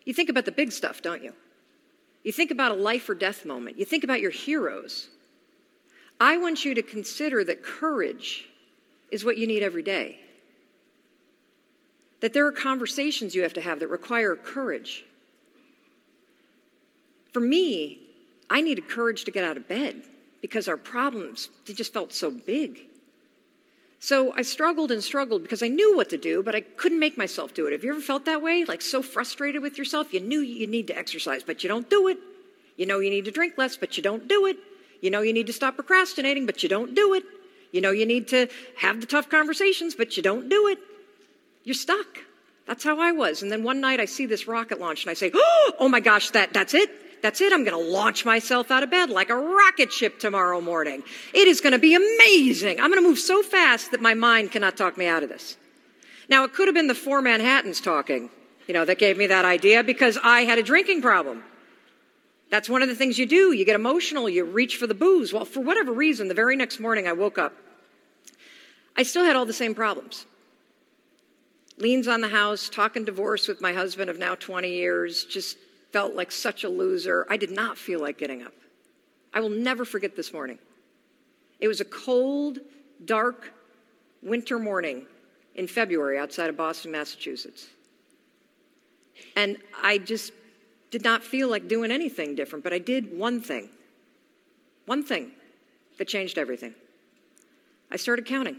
you 0.05 0.15
think 0.15 0.29
about 0.29 0.45
the 0.45 0.53
big 0.53 0.71
stuff, 0.71 1.03
don't 1.03 1.25
you? 1.25 1.33
You 2.23 2.31
think 2.31 2.53
about 2.53 2.71
a 2.71 2.77
life 2.77 3.09
or 3.09 3.17
death 3.17 3.45
moment. 3.45 3.77
You 3.77 3.87
think 3.87 4.05
about 4.05 4.21
your 4.21 4.31
heroes. 4.31 5.09
I 6.21 6.37
want 6.37 6.65
you 6.65 6.77
to 6.77 6.83
consider 6.83 7.43
that 7.43 7.65
courage 7.65 8.49
is 9.11 9.25
what 9.25 9.37
you 9.37 9.49
need 9.49 9.65
every 9.65 9.83
day. 9.83 10.21
That 12.21 12.33
there 12.33 12.47
are 12.47 12.53
conversations 12.53 13.35
you 13.35 13.43
have 13.43 13.55
to 13.55 13.61
have 13.61 13.81
that 13.81 13.89
require 13.89 14.35
courage. 14.35 15.05
For 17.33 17.41
me, 17.41 18.01
I 18.51 18.61
needed 18.61 18.89
courage 18.89 19.25
to 19.25 19.31
get 19.31 19.45
out 19.45 19.57
of 19.57 19.69
bed 19.69 20.03
because 20.41 20.69
our 20.69 20.77
problems 20.77 21.51
they 21.67 21.75
just 21.75 21.93
felt 21.93 22.13
so 22.13 22.31
big. 22.31 22.81
So 24.01 24.33
I 24.35 24.43
struggled 24.43 24.93
and 24.93 25.03
struggled 25.03 25.43
because 25.43 25.63
I 25.63 25.69
knew 25.69 25.97
what 25.97 26.09
to 26.11 26.17
do, 26.17 26.43
but 26.43 26.55
I 26.55 26.61
couldn't 26.61 27.01
make 27.01 27.19
myself 27.19 27.53
do 27.53 27.67
it. 27.67 27.73
Have 27.73 27.83
you 27.83 27.91
ever 27.91 28.01
felt 28.01 28.25
that 28.27 28.43
way? 28.43 28.65
Like 28.65 28.81
so 28.81 29.03
frustrated 29.03 29.61
with 29.61 29.77
yourself? 29.77 30.13
You 30.13 30.21
knew 30.21 30.41
you 30.41 30.67
need 30.69 30.87
to 30.87 30.97
exercise, 30.97 31.43
but 31.43 31.63
you 31.63 31.69
don't 31.69 31.91
do 31.91 32.09
it. 32.09 32.19
You 32.77 32.87
know 32.87 33.01
you 33.01 33.11
need 33.11 33.25
to 33.25 33.33
drink 33.33 33.55
less, 33.59 33.77
but 33.77 33.97
you 33.97 34.03
don't 34.03 34.29
do 34.29 34.47
it. 34.47 34.57
You 35.01 35.11
know 35.11 35.21
you 35.21 35.33
need 35.33 35.49
to 35.49 35.53
stop 35.53 35.75
procrastinating, 35.75 36.47
but 36.47 36.63
you 36.63 36.69
don't 36.69 36.95
do 36.95 37.15
it. 37.15 37.25
You 37.73 37.81
know 37.81 37.91
you 37.91 38.07
need 38.07 38.29
to 38.29 38.49
have 38.77 39.01
the 39.01 39.07
tough 39.07 39.29
conversations, 39.29 39.97
but 39.97 40.17
you 40.17 40.23
don't 40.23 40.49
do 40.49 40.69
it. 40.69 40.79
You're 41.69 41.75
stuck. 41.75 42.25
That's 42.65 42.83
how 42.83 42.99
I 42.99 43.13
was. 43.13 43.43
And 43.43 43.53
then 43.53 43.63
one 43.63 43.83
night 43.83 44.01
I 44.01 44.07
see 44.07 44.25
this 44.25 44.49
rocket 44.49 44.81
launch 44.81 45.05
and 45.05 45.11
I 45.11 45.15
say, 45.15 45.31
oh, 45.35 45.73
oh 45.81 45.89
my 45.91 46.01
gosh, 46.01 46.31
that, 46.31 46.55
that's 46.55 46.73
it. 46.73 47.21
That's 47.21 47.43
it. 47.43 47.53
I'm 47.53 47.63
going 47.63 47.79
to 47.79 47.91
launch 47.91 48.25
myself 48.25 48.71
out 48.71 48.83
of 48.83 48.91
bed 48.91 49.11
like 49.11 49.29
a 49.29 49.37
rocket 49.37 49.93
ship 49.93 50.19
tomorrow 50.19 50.63
morning. 50.63 51.03
It 51.35 51.47
is 51.47 51.61
going 51.61 51.75
to 51.75 51.79
be 51.79 51.95
amazing. 51.95 52.81
I'm 52.81 52.91
going 52.91 53.03
to 53.03 53.07
move 53.07 53.19
so 53.19 53.43
fast 53.43 53.91
that 53.91 54.01
my 54.01 54.15
mind 54.15 54.51
cannot 54.51 54.79
talk 54.79 54.97
me 54.97 55.07
out 55.07 55.23
of 55.23 55.29
this. 55.29 55.59
Now, 56.31 56.45
it 56.45 56.55
could 56.55 56.69
have 56.69 56.75
been 56.75 56.87
the 56.87 56.95
four 56.95 57.21
Manhattans 57.21 57.83
talking, 57.83 58.31
you 58.67 58.73
know, 58.73 58.87
that 58.87 58.99
gave 58.99 59.19
me 59.19 59.27
that 59.27 59.45
idea 59.45 59.85
because 59.85 60.17
I 60.25 60.45
had 60.45 60.59
a 60.59 60.63
drinking 60.63 61.03
problem. 61.03 61.45
That's 62.49 62.71
one 62.71 62.81
of 62.81 62.89
the 62.89 62.95
things 62.95 63.19
you 63.19 63.27
do. 63.27 63.53
You 63.53 63.67
get 63.67 63.75
emotional, 63.75 64.27
you 64.27 64.45
reach 64.45 64.79
for 64.79 64.87
the 64.87 64.95
booze. 64.95 65.35
Well, 65.35 65.45
for 65.45 65.61
whatever 65.61 65.93
reason, 65.93 66.29
the 66.29 66.35
very 66.35 66.57
next 66.57 66.81
morning 66.81 67.07
I 67.07 67.13
woke 67.13 67.37
up. 67.37 67.53
I 68.97 69.03
still 69.03 69.25
had 69.25 69.37
all 69.37 69.45
the 69.45 69.53
same 69.53 69.75
problems. 69.75 70.25
Liens 71.79 72.09
on 72.09 72.21
the 72.21 72.29
house, 72.29 72.69
talking 72.69 73.05
divorce 73.05 73.47
with 73.47 73.61
my 73.61 73.73
husband 73.73 74.11
of 74.11 74.19
now 74.19 74.35
20 74.35 74.69
years, 74.69 75.25
just 75.25 75.57
felt 75.93 76.15
like 76.15 76.33
such 76.33 76.65
a 76.65 76.69
loser. 76.69 77.27
I 77.31 77.37
did 77.37 77.51
not 77.51 77.79
feel 77.79 78.01
like 78.01 78.19
getting 78.19 78.43
up. 78.43 78.53
I 79.33 79.41
will 79.41 79.51
never 79.51 79.85
forget 79.85 80.17
this 80.17 80.33
morning. 80.33 80.59
It 81.61 81.69
was 81.69 81.81
a 81.81 81.85
cold, 81.85 82.59
dark 83.05 83.53
winter 84.23 84.59
morning 84.59 85.07
in 85.55 85.67
February 85.67 86.19
outside 86.19 86.51
of 86.51 86.57
Boston, 86.57 86.91
Massachusetts. 86.91 87.69
And 89.37 89.57
I 89.83 89.99
just 89.99 90.33
did 90.91 91.05
not 91.05 91.23
feel 91.23 91.49
like 91.49 91.69
doing 91.69 91.91
anything 91.91 92.35
different, 92.35 92.65
but 92.65 92.73
I 92.73 92.79
did 92.79 93.17
one 93.17 93.41
thing. 93.41 93.69
One 94.87 95.05
thing 95.05 95.33
that 95.99 96.09
changed 96.09 96.39
everything. 96.39 96.75
I 97.91 97.97
started 97.97 98.27
counting 98.27 98.57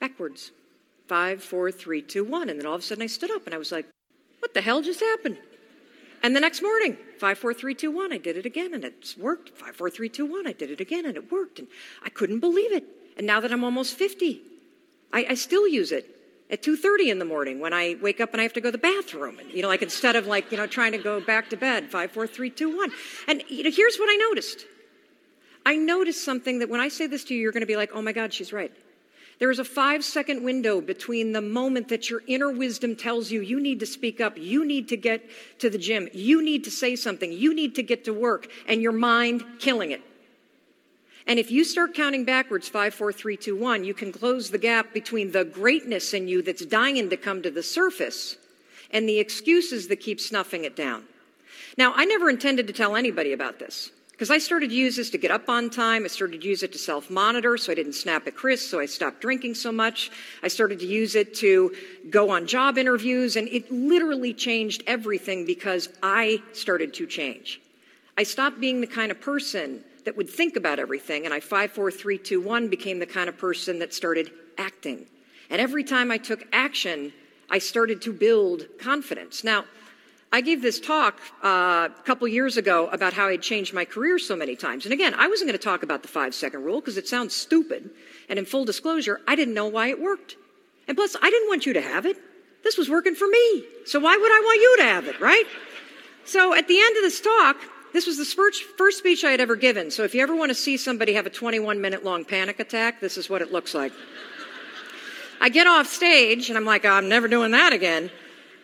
backwards 0.00 0.52
five, 1.08 1.42
four, 1.42 1.70
three, 1.70 2.02
two, 2.02 2.24
one. 2.24 2.48
And 2.48 2.58
then 2.58 2.66
all 2.66 2.74
of 2.74 2.80
a 2.80 2.84
sudden 2.84 3.02
I 3.02 3.06
stood 3.06 3.30
up 3.30 3.46
and 3.46 3.54
I 3.54 3.58
was 3.58 3.72
like, 3.72 3.86
what 4.38 4.54
the 4.54 4.60
hell 4.60 4.82
just 4.82 5.00
happened? 5.00 5.38
And 6.22 6.36
the 6.36 6.40
next 6.40 6.62
morning, 6.62 6.96
five, 7.18 7.38
four, 7.38 7.52
three, 7.52 7.74
two, 7.74 7.90
one, 7.90 8.12
I 8.12 8.18
did 8.18 8.36
it 8.36 8.46
again 8.46 8.74
and 8.74 8.84
it 8.84 9.14
worked. 9.18 9.50
Five, 9.50 9.74
four, 9.74 9.90
three, 9.90 10.08
two, 10.08 10.24
one, 10.24 10.46
I 10.46 10.52
did 10.52 10.70
it 10.70 10.80
again 10.80 11.04
and 11.04 11.16
it 11.16 11.32
worked. 11.32 11.58
And 11.58 11.68
I 12.04 12.10
couldn't 12.10 12.40
believe 12.40 12.72
it. 12.72 12.84
And 13.16 13.26
now 13.26 13.40
that 13.40 13.52
I'm 13.52 13.64
almost 13.64 13.96
50, 13.96 14.40
I, 15.12 15.26
I 15.30 15.34
still 15.34 15.66
use 15.66 15.90
it 15.92 16.08
at 16.48 16.62
2.30 16.62 17.10
in 17.10 17.18
the 17.18 17.24
morning 17.24 17.58
when 17.60 17.72
I 17.72 17.96
wake 18.00 18.20
up 18.20 18.32
and 18.32 18.40
I 18.40 18.44
have 18.44 18.52
to 18.52 18.60
go 18.60 18.68
to 18.68 18.72
the 18.72 18.78
bathroom. 18.78 19.38
And, 19.38 19.50
you 19.50 19.62
know, 19.62 19.68
like 19.68 19.82
instead 19.82 20.16
of 20.16 20.26
like, 20.26 20.52
you 20.52 20.58
know, 20.58 20.66
trying 20.66 20.92
to 20.92 20.98
go 20.98 21.20
back 21.20 21.50
to 21.50 21.56
bed, 21.56 21.90
five, 21.90 22.12
four, 22.12 22.26
three, 22.26 22.50
two, 22.50 22.76
one. 22.76 22.92
And 23.26 23.42
you 23.48 23.64
know, 23.64 23.70
here's 23.70 23.96
what 23.96 24.08
I 24.08 24.16
noticed. 24.16 24.66
I 25.64 25.76
noticed 25.76 26.24
something 26.24 26.58
that 26.58 26.68
when 26.68 26.80
I 26.80 26.88
say 26.88 27.06
this 27.06 27.24
to 27.24 27.34
you, 27.34 27.40
you're 27.40 27.52
going 27.52 27.62
to 27.62 27.66
be 27.66 27.76
like, 27.76 27.90
oh 27.94 28.02
my 28.02 28.12
God, 28.12 28.32
she's 28.32 28.52
right. 28.52 28.72
There 29.42 29.50
is 29.50 29.58
a 29.58 29.64
five 29.64 30.04
second 30.04 30.44
window 30.44 30.80
between 30.80 31.32
the 31.32 31.40
moment 31.42 31.88
that 31.88 32.08
your 32.08 32.22
inner 32.28 32.52
wisdom 32.52 32.94
tells 32.94 33.32
you 33.32 33.40
you 33.40 33.60
need 33.60 33.80
to 33.80 33.86
speak 33.86 34.20
up, 34.20 34.38
you 34.38 34.64
need 34.64 34.86
to 34.90 34.96
get 34.96 35.28
to 35.58 35.68
the 35.68 35.78
gym, 35.78 36.08
you 36.12 36.44
need 36.44 36.62
to 36.62 36.70
say 36.70 36.94
something, 36.94 37.32
you 37.32 37.52
need 37.52 37.74
to 37.74 37.82
get 37.82 38.04
to 38.04 38.12
work, 38.12 38.46
and 38.68 38.80
your 38.80 38.92
mind 38.92 39.42
killing 39.58 39.90
it. 39.90 40.00
And 41.26 41.40
if 41.40 41.50
you 41.50 41.64
start 41.64 41.92
counting 41.92 42.24
backwards, 42.24 42.68
five, 42.68 42.94
four, 42.94 43.12
three, 43.12 43.36
two, 43.36 43.56
one, 43.56 43.82
you 43.82 43.94
can 43.94 44.12
close 44.12 44.48
the 44.48 44.58
gap 44.58 44.94
between 44.94 45.32
the 45.32 45.44
greatness 45.44 46.14
in 46.14 46.28
you 46.28 46.42
that's 46.42 46.64
dying 46.64 47.10
to 47.10 47.16
come 47.16 47.42
to 47.42 47.50
the 47.50 47.64
surface 47.64 48.36
and 48.92 49.08
the 49.08 49.18
excuses 49.18 49.88
that 49.88 49.96
keep 49.96 50.20
snuffing 50.20 50.64
it 50.64 50.76
down. 50.76 51.02
Now, 51.76 51.94
I 51.96 52.04
never 52.04 52.30
intended 52.30 52.68
to 52.68 52.72
tell 52.72 52.94
anybody 52.94 53.32
about 53.32 53.58
this. 53.58 53.90
Because 54.22 54.30
I 54.30 54.38
started 54.38 54.70
to 54.70 54.76
use 54.76 54.94
this 54.94 55.10
to 55.10 55.18
get 55.18 55.32
up 55.32 55.48
on 55.48 55.68
time. 55.68 56.04
I 56.04 56.06
started 56.06 56.42
to 56.42 56.46
use 56.46 56.62
it 56.62 56.70
to 56.74 56.78
self 56.78 57.10
monitor 57.10 57.56
so 57.56 57.72
I 57.72 57.74
didn't 57.74 57.94
snap 57.94 58.24
at 58.28 58.36
Chris, 58.36 58.64
so 58.64 58.78
I 58.78 58.86
stopped 58.86 59.20
drinking 59.20 59.56
so 59.56 59.72
much. 59.72 60.12
I 60.44 60.46
started 60.46 60.78
to 60.78 60.86
use 60.86 61.16
it 61.16 61.34
to 61.38 61.74
go 62.08 62.30
on 62.30 62.46
job 62.46 62.78
interviews, 62.78 63.34
and 63.34 63.48
it 63.48 63.72
literally 63.72 64.32
changed 64.32 64.84
everything 64.86 65.44
because 65.44 65.88
I 66.04 66.40
started 66.52 66.94
to 66.94 67.06
change. 67.08 67.60
I 68.16 68.22
stopped 68.22 68.60
being 68.60 68.80
the 68.80 68.86
kind 68.86 69.10
of 69.10 69.20
person 69.20 69.82
that 70.04 70.16
would 70.16 70.30
think 70.30 70.54
about 70.54 70.78
everything, 70.78 71.24
and 71.24 71.34
I 71.34 71.40
5, 71.40 71.72
4, 71.72 71.90
3, 71.90 72.16
2, 72.16 72.40
1 72.40 72.68
became 72.68 73.00
the 73.00 73.06
kind 73.06 73.28
of 73.28 73.36
person 73.36 73.80
that 73.80 73.92
started 73.92 74.30
acting. 74.56 75.04
And 75.50 75.60
every 75.60 75.82
time 75.82 76.12
I 76.12 76.18
took 76.18 76.46
action, 76.52 77.12
I 77.50 77.58
started 77.58 78.00
to 78.02 78.12
build 78.12 78.68
confidence. 78.78 79.42
Now, 79.42 79.64
I 80.34 80.40
gave 80.40 80.62
this 80.62 80.80
talk 80.80 81.20
uh, 81.44 81.90
a 81.90 82.02
couple 82.04 82.26
years 82.26 82.56
ago 82.56 82.88
about 82.88 83.12
how 83.12 83.28
I'd 83.28 83.42
changed 83.42 83.74
my 83.74 83.84
career 83.84 84.18
so 84.18 84.34
many 84.34 84.56
times. 84.56 84.86
And 84.86 84.92
again, 84.94 85.12
I 85.14 85.28
wasn't 85.28 85.48
going 85.48 85.58
to 85.58 85.62
talk 85.62 85.82
about 85.82 86.00
the 86.00 86.08
five 86.08 86.34
second 86.34 86.64
rule 86.64 86.80
because 86.80 86.96
it 86.96 87.06
sounds 87.06 87.36
stupid. 87.36 87.90
And 88.30 88.38
in 88.38 88.46
full 88.46 88.64
disclosure, 88.64 89.20
I 89.28 89.36
didn't 89.36 89.52
know 89.52 89.66
why 89.66 89.88
it 89.88 90.00
worked. 90.00 90.36
And 90.88 90.96
plus, 90.96 91.16
I 91.20 91.28
didn't 91.28 91.48
want 91.48 91.66
you 91.66 91.74
to 91.74 91.82
have 91.82 92.06
it. 92.06 92.16
This 92.64 92.78
was 92.78 92.88
working 92.88 93.14
for 93.14 93.28
me. 93.28 93.64
So 93.84 94.00
why 94.00 94.16
would 94.16 94.32
I 94.32 94.40
want 94.40 94.60
you 94.60 94.76
to 94.78 94.82
have 94.84 95.06
it, 95.06 95.20
right? 95.20 95.44
So 96.24 96.54
at 96.54 96.66
the 96.66 96.80
end 96.80 96.96
of 96.96 97.02
this 97.02 97.20
talk, 97.20 97.56
This 97.92 98.06
was 98.06 98.16
the 98.16 98.24
first, 98.24 98.98
speech 98.98 99.22
I 99.22 99.32
had 99.32 99.40
ever 99.40 99.54
given. 99.54 99.90
So 99.90 100.02
if 100.02 100.14
you 100.14 100.22
ever 100.22 100.34
want 100.34 100.48
to 100.48 100.54
see 100.54 100.78
somebody 100.78 101.12
have 101.12 101.26
a 101.26 101.30
21 101.30 101.78
minute 101.78 102.04
long 102.04 102.24
panic 102.24 102.58
attack, 102.58 103.00
this 103.00 103.18
is 103.18 103.28
what 103.28 103.42
it 103.42 103.52
looks 103.52 103.74
like. 103.74 103.92
I 105.42 105.50
get 105.50 105.66
off 105.66 105.86
stage 105.86 106.48
and 106.48 106.56
I'm 106.56 106.64
like, 106.64 106.86
oh, 106.86 106.90
I'm 106.90 107.08
never 107.10 107.28
doing 107.28 107.50
that 107.50 107.74
again. 107.74 108.10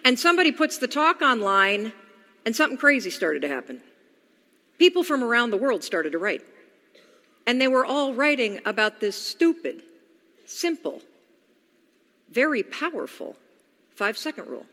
And 0.05 0.19
somebody 0.19 0.53
puts 0.53 0.79
the 0.79 0.89
talk 0.89 1.23
online 1.23 1.93
and 2.45 2.55
something 2.55 2.79
crazy 2.79 3.11
started 3.11 3.43
to 3.43 3.49
happen. 3.49 3.81
People 4.79 5.03
from 5.03 5.23
around 5.23 5.51
the 5.51 5.57
world 5.57 5.83
started 5.83 6.13
to 6.13 6.19
write. 6.19 6.43
And 7.47 7.61
they 7.61 7.69
were 7.69 7.85
all 7.85 8.15
writing 8.15 8.61
about 8.65 9.01
this 9.01 9.21
stupid, 9.21 9.83
simple, 10.47 11.03
very 12.31 12.63
powerful 12.63 13.37
five 13.97 14.17
second 14.17 14.47
rule. 14.47 14.67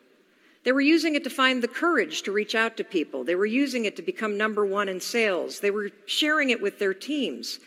They 0.63 0.71
were 0.71 0.81
using 0.81 1.15
it 1.15 1.23
to 1.23 1.29
find 1.29 1.61
the 1.61 1.67
courage 1.67 2.21
to 2.23 2.31
reach 2.31 2.55
out 2.55 2.77
to 2.77 2.83
people. 2.83 3.23
They 3.23 3.35
were 3.35 3.45
using 3.45 3.85
it 3.85 3.95
to 3.95 4.01
become 4.01 4.37
number 4.37 4.65
one 4.65 4.89
in 4.89 4.99
sales. 4.99 5.59
They 5.59 5.71
were 5.71 5.89
sharing 6.05 6.49
it 6.49 6.61
with 6.61 6.79
their 6.79 6.93
teams. 6.93 7.59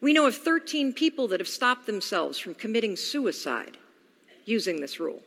We 0.00 0.12
know 0.12 0.26
of 0.26 0.36
13 0.36 0.92
people 0.92 1.28
that 1.28 1.40
have 1.40 1.48
stopped 1.48 1.86
themselves 1.86 2.38
from 2.38 2.54
committing 2.54 2.96
suicide 2.96 3.76
using 4.46 4.80
this 4.80 4.98
rule. 4.98 5.22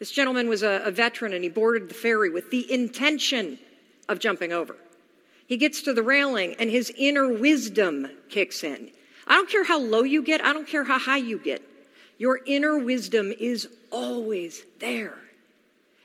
This 0.00 0.10
gentleman 0.10 0.48
was 0.48 0.62
a, 0.62 0.82
a, 0.84 0.90
veteran 0.90 1.34
and 1.34 1.44
he 1.44 1.50
boarded 1.50 1.90
the 1.90 1.94
ferry 1.94 2.30
with 2.30 2.50
the 2.50 2.72
intention 2.72 3.58
of 4.08 4.18
jumping 4.18 4.50
over. 4.50 4.74
He 5.46 5.58
gets 5.58 5.82
to 5.82 5.92
the 5.92 6.02
railing 6.02 6.56
and 6.58 6.70
his 6.70 6.90
inner 6.96 7.28
wisdom 7.28 8.08
kicks 8.30 8.64
in. 8.64 8.90
I 9.26 9.34
don't 9.34 9.48
care 9.48 9.64
how 9.64 9.78
low 9.78 10.02
you 10.02 10.22
get, 10.22 10.42
I 10.42 10.54
don't 10.54 10.66
care 10.66 10.84
how 10.84 10.98
high 10.98 11.18
you 11.18 11.38
get. 11.38 11.62
Your 12.16 12.40
inner 12.46 12.78
wisdom 12.78 13.30
is 13.38 13.68
always 13.90 14.62
there. 14.78 15.18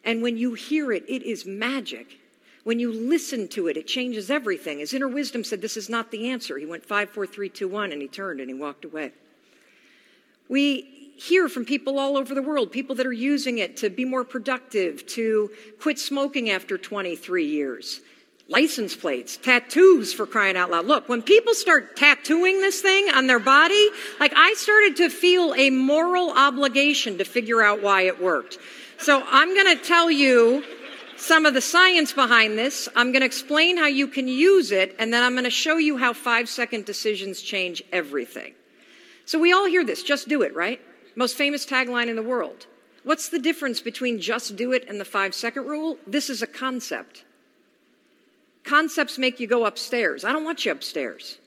And 0.03 0.21
when 0.21 0.37
you 0.37 0.55
hear 0.55 0.91
it, 0.91 1.05
it 1.07 1.23
is 1.23 1.45
magic. 1.45 2.19
When 2.65 2.79
you 2.79 2.91
listen 2.91 3.47
to 3.49 3.67
it, 3.67 3.77
it 3.77 3.87
changes 3.87 4.29
everything. 4.29 4.79
His 4.79 4.93
inner 4.93 5.07
wisdom 5.07 5.43
said, 5.43 5.61
This 5.61 5.77
is 5.77 5.89
not 5.89 6.11
the 6.11 6.29
answer. 6.29 6.57
He 6.57 6.65
went 6.65 6.85
five, 6.85 7.09
four, 7.09 7.25
three, 7.25 7.49
two, 7.49 7.67
one, 7.67 7.91
and 7.91 8.01
he 8.01 8.07
turned 8.07 8.39
and 8.39 8.49
he 8.49 8.53
walked 8.53 8.85
away. 8.85 9.11
We 10.47 10.94
hear 11.17 11.47
from 11.47 11.65
people 11.65 11.97
all 11.97 12.17
over 12.17 12.35
the 12.35 12.41
world, 12.41 12.71
people 12.71 12.95
that 12.95 13.05
are 13.05 13.13
using 13.13 13.57
it 13.57 13.77
to 13.77 13.89
be 13.89 14.05
more 14.05 14.23
productive, 14.23 15.05
to 15.07 15.51
quit 15.79 15.99
smoking 15.99 16.49
after 16.49 16.77
23 16.77 17.45
years. 17.45 18.01
License 18.47 18.95
plates, 18.95 19.37
tattoos 19.37 20.13
for 20.13 20.27
crying 20.27 20.55
out 20.55 20.69
loud. 20.69 20.85
Look, 20.85 21.09
when 21.09 21.23
people 21.23 21.55
start 21.55 21.95
tattooing 21.95 22.61
this 22.61 22.79
thing 22.79 23.09
on 23.09 23.25
their 23.25 23.39
body, 23.39 23.89
like 24.19 24.33
I 24.35 24.53
started 24.53 24.97
to 24.97 25.09
feel 25.09 25.55
a 25.55 25.71
moral 25.71 26.29
obligation 26.29 27.17
to 27.17 27.25
figure 27.25 27.63
out 27.63 27.81
why 27.81 28.03
it 28.03 28.21
worked. 28.21 28.59
So 28.99 29.23
I'm 29.25 29.55
going 29.55 29.75
to 29.75 29.83
tell 29.83 30.11
you 30.11 30.63
some 31.17 31.47
of 31.47 31.55
the 31.55 31.61
science 31.61 32.13
behind 32.13 32.57
this. 32.57 32.87
I'm 32.95 33.11
going 33.11 33.21
to 33.21 33.25
explain 33.25 33.77
how 33.77 33.87
you 33.87 34.07
can 34.07 34.27
use 34.27 34.71
it, 34.71 34.95
and 34.99 35.11
then 35.11 35.23
I'm 35.23 35.33
going 35.33 35.45
to 35.45 35.49
show 35.49 35.77
you 35.77 35.97
how 35.97 36.13
five 36.13 36.47
second 36.47 36.85
decisions 36.85 37.41
change 37.41 37.83
everything. 37.91 38.53
So 39.25 39.39
we 39.39 39.53
all 39.53 39.65
hear 39.65 39.83
this 39.83 40.03
just 40.03 40.27
do 40.27 40.43
it, 40.43 40.55
right? 40.55 40.79
Most 41.15 41.37
famous 41.37 41.65
tagline 41.65 42.07
in 42.07 42.15
the 42.15 42.23
world. 42.23 42.67
What's 43.03 43.29
the 43.29 43.39
difference 43.39 43.81
between 43.81 44.19
just 44.19 44.55
do 44.55 44.71
it 44.71 44.85
and 44.87 44.99
the 44.99 45.05
five 45.05 45.33
second 45.33 45.65
rule? 45.65 45.97
This 46.07 46.29
is 46.29 46.41
a 46.41 46.47
concept. 46.47 47.23
Concepts 48.63 49.17
make 49.17 49.39
you 49.39 49.47
go 49.47 49.65
upstairs. 49.65 50.25
I 50.25 50.33
don't 50.33 50.43
want 50.43 50.65
you 50.65 50.71
upstairs. 50.71 51.37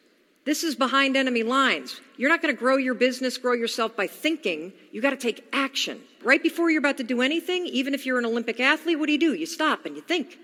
This 0.45 0.65
is 0.65 0.77
behind 0.77 1.17
enemy 1.17 1.43
lines. 1.43 2.01
You're 2.17 2.31
not 2.31 2.41
going 2.41 2.55
to 2.55 2.59
grow 2.59 2.77
your 2.77 2.95
business, 2.95 3.37
grow 3.37 3.53
yourself 3.53 3.95
by 3.97 4.07
thinking. 4.07 4.73
You 4.93 5.03
got 5.03 5.11
to 5.11 5.17
take 5.17 5.47
action. 5.53 6.01
Right 6.23 6.43
before 6.43 6.71
you're 6.71 6.79
about 6.79 6.97
to 6.99 7.05
do 7.05 7.21
anything, 7.21 7.67
even 7.67 7.93
if 7.93 8.07
you're 8.07 8.19
an 8.19 8.25
Olympic 8.25 8.61
athlete, 8.61 8.99
what 8.99 9.07
do 9.07 9.13
you 9.13 9.19
do? 9.19 9.35
You 9.35 9.47
stop 9.47 9.85
and 9.85 9.95
you 9.95 10.01
think. 10.01 10.39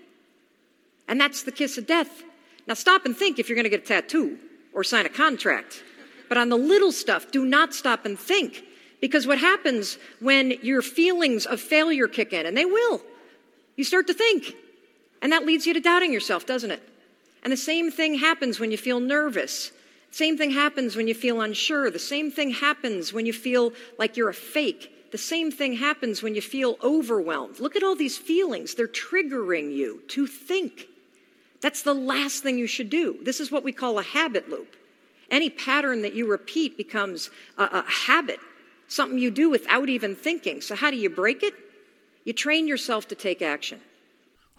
And 1.07 1.19
that's 1.19 1.43
the 1.43 1.51
kiss 1.51 1.77
of 1.77 1.87
death. 1.87 2.23
Now 2.67 2.73
stop 2.73 3.05
and 3.05 3.15
think 3.15 3.39
if 3.39 3.49
you're 3.49 3.55
going 3.55 3.63
to 3.63 3.69
get 3.69 3.83
a 3.83 3.87
tattoo 3.87 4.37
or 4.73 4.83
sign 4.83 5.05
a 5.05 5.09
contract. 5.09 5.83
But 6.27 6.37
on 6.37 6.49
the 6.49 6.57
little 6.57 6.91
stuff, 6.91 7.31
do 7.31 7.45
not 7.45 7.73
stop 7.73 8.05
and 8.05 8.19
think. 8.19 8.63
Because 9.01 9.27
what 9.27 9.39
happens 9.39 9.97
when 10.19 10.51
your 10.61 10.81
feelings 10.81 11.45
of 11.45 11.59
failure 11.59 12.07
kick 12.07 12.33
in, 12.33 12.45
and 12.45 12.57
they 12.57 12.65
will, 12.65 13.01
you 13.75 13.83
start 13.83 14.07
to 14.07 14.13
think. 14.13 14.55
And 15.21 15.31
that 15.31 15.45
leads 15.45 15.65
you 15.65 15.73
to 15.73 15.79
doubting 15.79 16.13
yourself, 16.13 16.45
doesn't 16.45 16.71
it? 16.71 16.81
And 17.43 17.51
the 17.51 17.57
same 17.57 17.91
thing 17.91 18.15
happens 18.15 18.59
when 18.59 18.71
you 18.71 18.77
feel 18.77 18.99
nervous 18.99 19.71
same 20.15 20.37
thing 20.37 20.51
happens 20.51 20.95
when 20.95 21.09
you 21.09 21.13
feel 21.13 21.41
unsure. 21.41 21.91
The 21.91 21.99
same 21.99 22.31
thing 22.31 22.51
happens 22.51 23.11
when 23.11 23.25
you 23.25 23.33
feel 23.33 23.73
like 23.99 24.15
you're 24.15 24.29
a 24.29 24.33
fake. 24.33 25.11
The 25.11 25.17
same 25.17 25.51
thing 25.51 25.73
happens 25.73 26.23
when 26.23 26.35
you 26.35 26.41
feel 26.41 26.77
overwhelmed. 26.81 27.59
Look 27.59 27.75
at 27.75 27.83
all 27.83 27.97
these 27.97 28.17
feelings. 28.17 28.75
They're 28.75 28.87
triggering 28.87 29.73
you 29.73 30.03
to 30.07 30.25
think. 30.25 30.87
That's 31.59 31.81
the 31.81 31.93
last 31.93 32.43
thing 32.43 32.57
you 32.57 32.65
should 32.65 32.89
do. 32.89 33.17
This 33.23 33.41
is 33.41 33.51
what 33.51 33.65
we 33.65 33.73
call 33.73 33.99
a 33.99 34.03
habit 34.03 34.49
loop. 34.49 34.77
Any 35.29 35.49
pattern 35.49 36.01
that 36.03 36.13
you 36.13 36.31
repeat 36.31 36.77
becomes 36.77 37.29
a, 37.57 37.63
a 37.63 37.83
habit, 37.85 38.39
something 38.87 39.17
you 39.17 39.31
do 39.31 39.49
without 39.49 39.89
even 39.89 40.15
thinking. 40.15 40.61
So, 40.61 40.75
how 40.75 40.91
do 40.91 40.97
you 40.97 41.09
break 41.09 41.43
it? 41.43 41.53
You 42.23 42.33
train 42.33 42.67
yourself 42.67 43.07
to 43.09 43.15
take 43.15 43.41
action. 43.41 43.81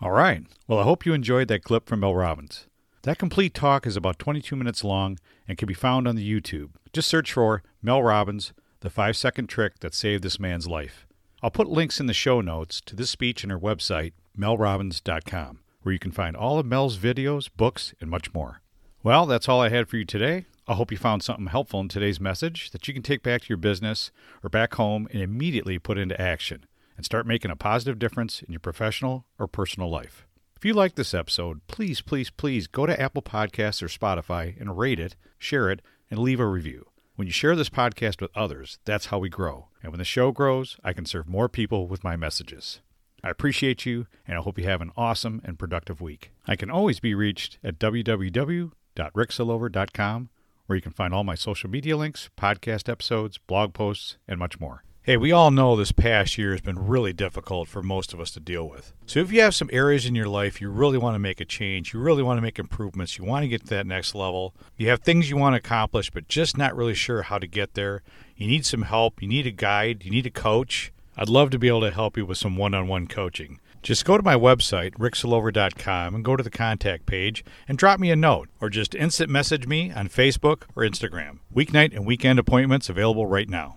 All 0.01 0.11
right. 0.11 0.45
Well, 0.69 0.79
I 0.79 0.85
hope 0.85 1.07
you 1.07 1.15
enjoyed 1.15 1.49
that 1.49 1.65
clip 1.65 1.89
from 1.89 2.01
Mel 2.01 2.15
Robbins. 2.15 2.67
That 3.03 3.19
complete 3.19 3.55
talk 3.55 3.87
is 3.87 3.97
about 3.97 4.19
22 4.19 4.57
minutes 4.57 4.85
long 4.85 5.19
and 5.49 5.57
can 5.57 5.67
be 5.67 5.75
found 5.75 6.07
on 6.09 6.17
the 6.17 6.29
YouTube. 6.41 6.71
Just 6.93 7.09
search 7.09 7.33
for 7.33 7.63
Mel 7.81 8.03
Robbins, 8.03 8.53
the 8.81 8.91
five 8.91 9.17
second 9.17 9.49
trick 9.49 9.79
that 9.81 9.95
saved 9.95 10.23
this 10.23 10.41
man's 10.41 10.67
life. 10.67 11.07
I'll 11.43 11.51
put 11.51 11.69
links 11.69 12.01
in 12.01 12.07
the 12.07 12.15
show 12.15 12.41
notes 12.41 12.81
to 12.87 12.97
this 12.97 13.11
speech 13.11 13.43
and 13.43 13.53
her 13.53 13.59
website, 13.59 14.13
melrobbins.com, 14.39 15.61
where 15.83 15.93
you 15.93 15.99
can 15.99 16.11
find 16.11 16.37
all 16.37 16.59
of 16.59 16.67
Mel's 16.67 16.99
videos, 16.99 17.49
books, 17.57 17.95
and 18.01 18.11
much 18.11 18.35
more. 18.35 18.61
Well, 19.03 19.27
that's 19.27 19.49
all 19.49 19.61
I 19.61 19.69
had 19.69 19.89
for 19.89 19.97
you 19.97 20.05
today. 20.05 20.47
I 20.69 20.75
hope 20.75 20.91
you 20.91 20.99
found 20.99 21.23
something 21.23 21.47
helpful 21.47 21.79
in 21.79 21.89
today's 21.89 22.21
message 22.21 22.73
that 22.73 22.89
you 22.89 22.95
can 22.95 23.05
take 23.05 23.23
back 23.23 23.43
to 23.43 23.49
your 23.49 23.57
business 23.57 24.11
or 24.43 24.51
back 24.51 24.75
home 24.75 25.07
and 25.13 25.23
immediately 25.23 25.79
put 25.79 25.97
into 25.97 26.21
action 26.21 26.67
and 26.97 27.07
start 27.07 27.25
making 27.25 27.53
a 27.53 27.57
positive 27.57 28.01
difference 28.01 28.43
in 28.43 28.53
your 28.53 28.59
professional 28.59 29.27
or 29.39 29.47
personal 29.47 29.89
life. 29.89 30.27
If 30.57 30.65
you 30.65 30.75
like 30.75 30.97
this 30.97 31.15
episode, 31.15 31.61
please, 31.69 32.01
please, 32.01 32.31
please 32.31 32.67
go 32.67 32.85
to 32.85 33.01
Apple 33.01 33.23
Podcasts 33.23 33.81
or 33.81 33.87
Spotify 33.87 34.61
and 34.61 34.77
rate 34.77 34.99
it, 34.99 35.15
share 35.39 35.71
it, 35.71 35.83
and 36.11 36.19
leave 36.19 36.41
a 36.41 36.47
review. 36.47 36.87
When 37.15 37.29
you 37.29 37.33
share 37.33 37.55
this 37.55 37.71
podcast 37.71 38.21
with 38.21 38.37
others, 38.37 38.81
that's 38.85 39.07
how 39.07 39.21
we 39.21 39.29
grow. 39.29 39.69
And 39.85 39.93
when 39.93 39.99
the 39.99 40.05
show 40.05 40.33
grows, 40.33 40.79
I 40.83 40.93
can 40.93 41.07
serve 41.07 41.29
more 41.29 41.49
people 41.49 41.87
with 41.87 42.03
my 42.03 42.17
messages. 42.17 42.81
I 43.23 43.31
appreciate 43.31 43.87
you, 43.87 44.09
and 44.27 44.37
I 44.37 44.41
hope 44.41 44.59
you 44.59 44.65
have 44.65 44.83
an 44.83 44.91
awesome 44.97 45.41
and 45.45 45.61
productive 45.61 46.01
week. 46.01 46.33
I 46.47 46.57
can 46.57 46.71
always 46.71 46.99
be 46.99 47.15
reached 47.15 47.59
at 47.63 47.79
www.ricksolover.com, 47.79 50.29
where 50.67 50.77
you 50.77 50.83
can 50.83 50.93
find 50.93 51.15
all 51.15 51.25
my 51.25 51.35
social 51.35 51.71
media 51.71 51.97
links, 51.97 52.29
podcast 52.37 52.89
episodes, 52.89 53.39
blog 53.39 53.73
posts, 53.73 54.19
and 54.29 54.39
much 54.39 54.61
more. 54.61 54.83
Hey, 55.03 55.17
we 55.17 55.31
all 55.31 55.53
know 55.53 55.77
this 55.77 55.93
past 55.93 56.37
year 56.37 56.51
has 56.51 56.61
been 56.61 56.85
really 56.85 57.13
difficult 57.13 57.69
for 57.69 57.81
most 57.81 58.13
of 58.13 58.19
us 58.19 58.33
to 58.33 58.41
deal 58.41 58.69
with. 58.69 58.93
So, 59.07 59.21
if 59.21 59.31
you 59.31 59.41
have 59.41 59.55
some 59.55 59.71
areas 59.73 60.05
in 60.05 60.17
your 60.17 60.27
life 60.27 60.61
you 60.61 60.69
really 60.69 60.99
want 60.99 61.15
to 61.15 61.21
make 61.21 61.41
a 61.41 61.45
change, 61.45 61.95
you 61.95 62.01
really 62.01 62.25
want 62.25 62.39
to 62.39 62.43
make 62.43 62.59
improvements, 62.59 63.17
you 63.17 63.25
want 63.25 63.45
to 63.45 63.49
get 63.49 63.61
to 63.63 63.69
that 63.69 63.87
next 63.87 64.17
level, 64.17 64.53
you 64.77 64.89
have 64.89 65.03
things 65.03 65.31
you 65.31 65.37
want 65.37 65.53
to 65.53 65.59
accomplish, 65.59 66.11
but 66.11 66.27
just 66.27 66.59
not 66.59 66.75
really 66.75 66.95
sure 66.95 67.23
how 67.23 67.39
to 67.39 67.47
get 67.47 67.75
there, 67.75 68.03
you 68.37 68.49
need 68.49 68.67
some 68.67 68.83
help, 68.83 69.23
you 69.23 69.29
need 69.29 69.47
a 69.47 69.53
guide, 69.53 70.05
you 70.05 70.11
need 70.11 70.27
a 70.27 70.31
coach, 70.31 70.93
I'd 71.17 71.29
love 71.29 71.51
to 71.51 71.59
be 71.59 71.69
able 71.69 71.83
to 71.83 71.93
help 71.93 72.17
you 72.17 72.27
with 72.27 72.37
some 72.37 72.57
one 72.57 72.75
on 72.75 72.89
one 72.89 73.07
coaching. 73.07 73.61
Just 73.87 74.05
go 74.05 74.17
to 74.17 74.23
my 74.25 74.35
website, 74.35 74.95
ricksolover.com, 74.95 76.17
and 76.17 76.25
go 76.25 76.35
to 76.35 76.43
the 76.43 76.51
contact 76.51 77.07
page 77.07 77.45
and 77.69 77.79
drop 77.79 78.01
me 78.01 78.11
a 78.11 78.17
note 78.17 78.49
or 78.61 78.69
just 78.69 78.97
instant 78.97 79.31
message 79.31 79.69
me 79.69 79.93
on 79.93 80.09
Facebook 80.09 80.65
or 80.75 80.83
Instagram. 80.83 81.39
Weeknight 81.55 81.95
and 81.95 82.05
weekend 82.05 82.41
appointments 82.41 82.89
available 82.89 83.29
right 83.29 83.49
now. 83.49 83.77